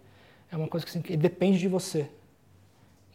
[0.50, 2.08] É uma coisa que, assim, que depende de você.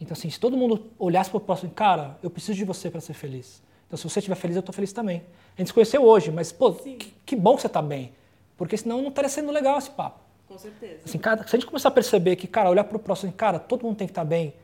[0.00, 3.00] Então, assim, se todo mundo olhasse para o próximo, cara, eu preciso de você para
[3.00, 3.62] ser feliz.
[3.86, 5.22] Então, se você estiver feliz, eu estou feliz também.
[5.56, 8.12] A gente se conheceu hoje, mas, pô, que, que, bom que você está bem.
[8.56, 10.20] Porque senão não estaria sendo legal esse papo.
[10.46, 11.00] Com certeza.
[11.04, 13.58] Assim, cara, se a gente começar a perceber que, cara, olhar para o próximo, cara,
[13.58, 14.54] todo mundo tem que estar tá bem.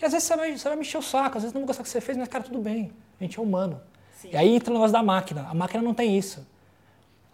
[0.00, 1.86] E às vezes você vai, você vai mexer o saco, às vezes não gostar do
[1.86, 2.92] que você fez, mas, cara, tudo bem.
[3.20, 3.80] A gente é humano.
[4.16, 4.30] Sim.
[4.32, 5.46] E aí entra o negócio da máquina.
[5.50, 6.46] A máquina não tem isso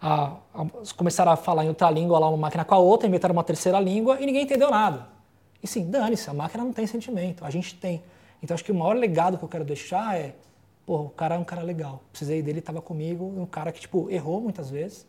[0.01, 3.33] a, a, começaram a falar em outra língua lá, uma máquina com a outra, inventaram
[3.33, 5.07] uma terceira língua e ninguém entendeu nada.
[5.63, 8.03] E sim, dane-se, a máquina não tem sentimento, a gente tem.
[8.41, 10.35] Então acho que o maior legado que eu quero deixar é,
[10.85, 12.03] pô, o cara é um cara legal.
[12.11, 15.07] Precisei dele, estava comigo, um cara que tipo errou muitas vezes,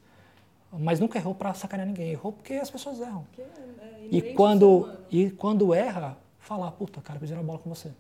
[0.73, 3.27] mas nunca errou para sacanear ninguém, errou porque as pessoas erram.
[3.39, 6.17] É e quando e quando erra,
[6.47, 7.91] falar, puta, cara, pisei na bola com você.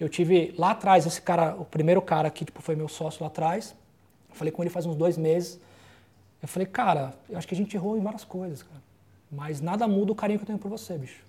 [0.00, 3.26] Eu tive lá atrás esse cara, o primeiro cara que tipo foi meu sócio lá
[3.26, 3.74] atrás,
[4.32, 5.60] falei com ele faz uns dois meses.
[6.40, 8.80] Eu falei, cara, eu acho que a gente errou em várias coisas, cara.
[9.30, 11.22] Mas nada muda o carinho que eu tenho por você, bicho.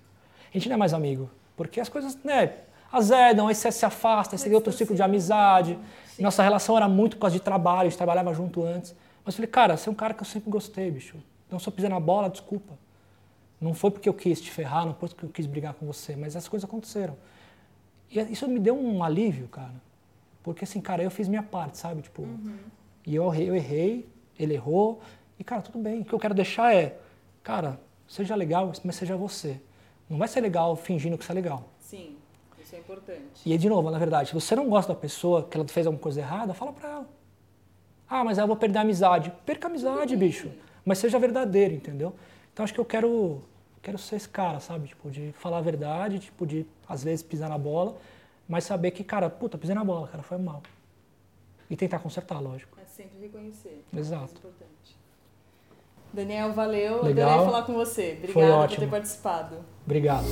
[0.48, 1.28] A gente não é mais amigo.
[1.56, 2.54] Porque as coisas, né,
[2.90, 5.78] azedam, aí você se afasta, aí você tem outro ciclo de amizade.
[6.06, 6.22] Sim.
[6.22, 8.94] Nossa relação era muito por causa de trabalho, a gente trabalhava junto antes.
[9.24, 11.16] Mas eu falei, cara, você é um cara que eu sempre gostei, bicho.
[11.46, 12.72] Então, se eu pisei na bola, desculpa.
[13.60, 16.16] Não foi porque eu quis te ferrar, não foi porque eu quis brigar com você,
[16.16, 17.16] mas essas coisas aconteceram.
[18.10, 19.74] E isso me deu um alívio, cara.
[20.42, 22.02] Porque assim, cara, eu fiz minha parte, sabe?
[22.02, 22.58] Tipo, uhum.
[23.06, 24.08] e eu errei, eu errei,
[24.38, 25.00] ele errou.
[25.38, 26.00] E, cara, tudo bem.
[26.00, 26.98] O que eu quero deixar é,
[27.42, 29.60] cara, seja legal, mas seja você.
[30.08, 31.68] Não vai ser legal fingindo que você é legal.
[31.78, 32.16] Sim,
[32.58, 33.20] isso é importante.
[33.44, 36.02] E, de novo, na verdade, se você não gosta da pessoa, que ela fez alguma
[36.02, 37.08] coisa errada, fala pra ela.
[38.08, 39.32] Ah, mas eu vou perder a amizade.
[39.46, 40.50] Perca a amizade, bicho.
[40.84, 42.14] Mas seja verdadeiro, entendeu?
[42.52, 43.40] Então, acho que eu quero,
[43.82, 44.88] quero ser esse cara, sabe?
[44.88, 47.96] Tipo, de falar a verdade, tipo, de, às vezes, pisar na bola,
[48.48, 50.62] mas saber que, cara, puta, pisei na bola, cara, foi mal.
[51.68, 53.84] E tentar consertar, lógico sempre reconhecer.
[53.96, 54.34] Exato.
[54.36, 54.96] importante.
[56.12, 57.04] Daniel, valeu.
[57.04, 57.30] Legal.
[57.30, 58.18] Adorei falar com você.
[58.18, 59.56] Obrigada por ter participado.
[59.84, 60.26] Obrigado.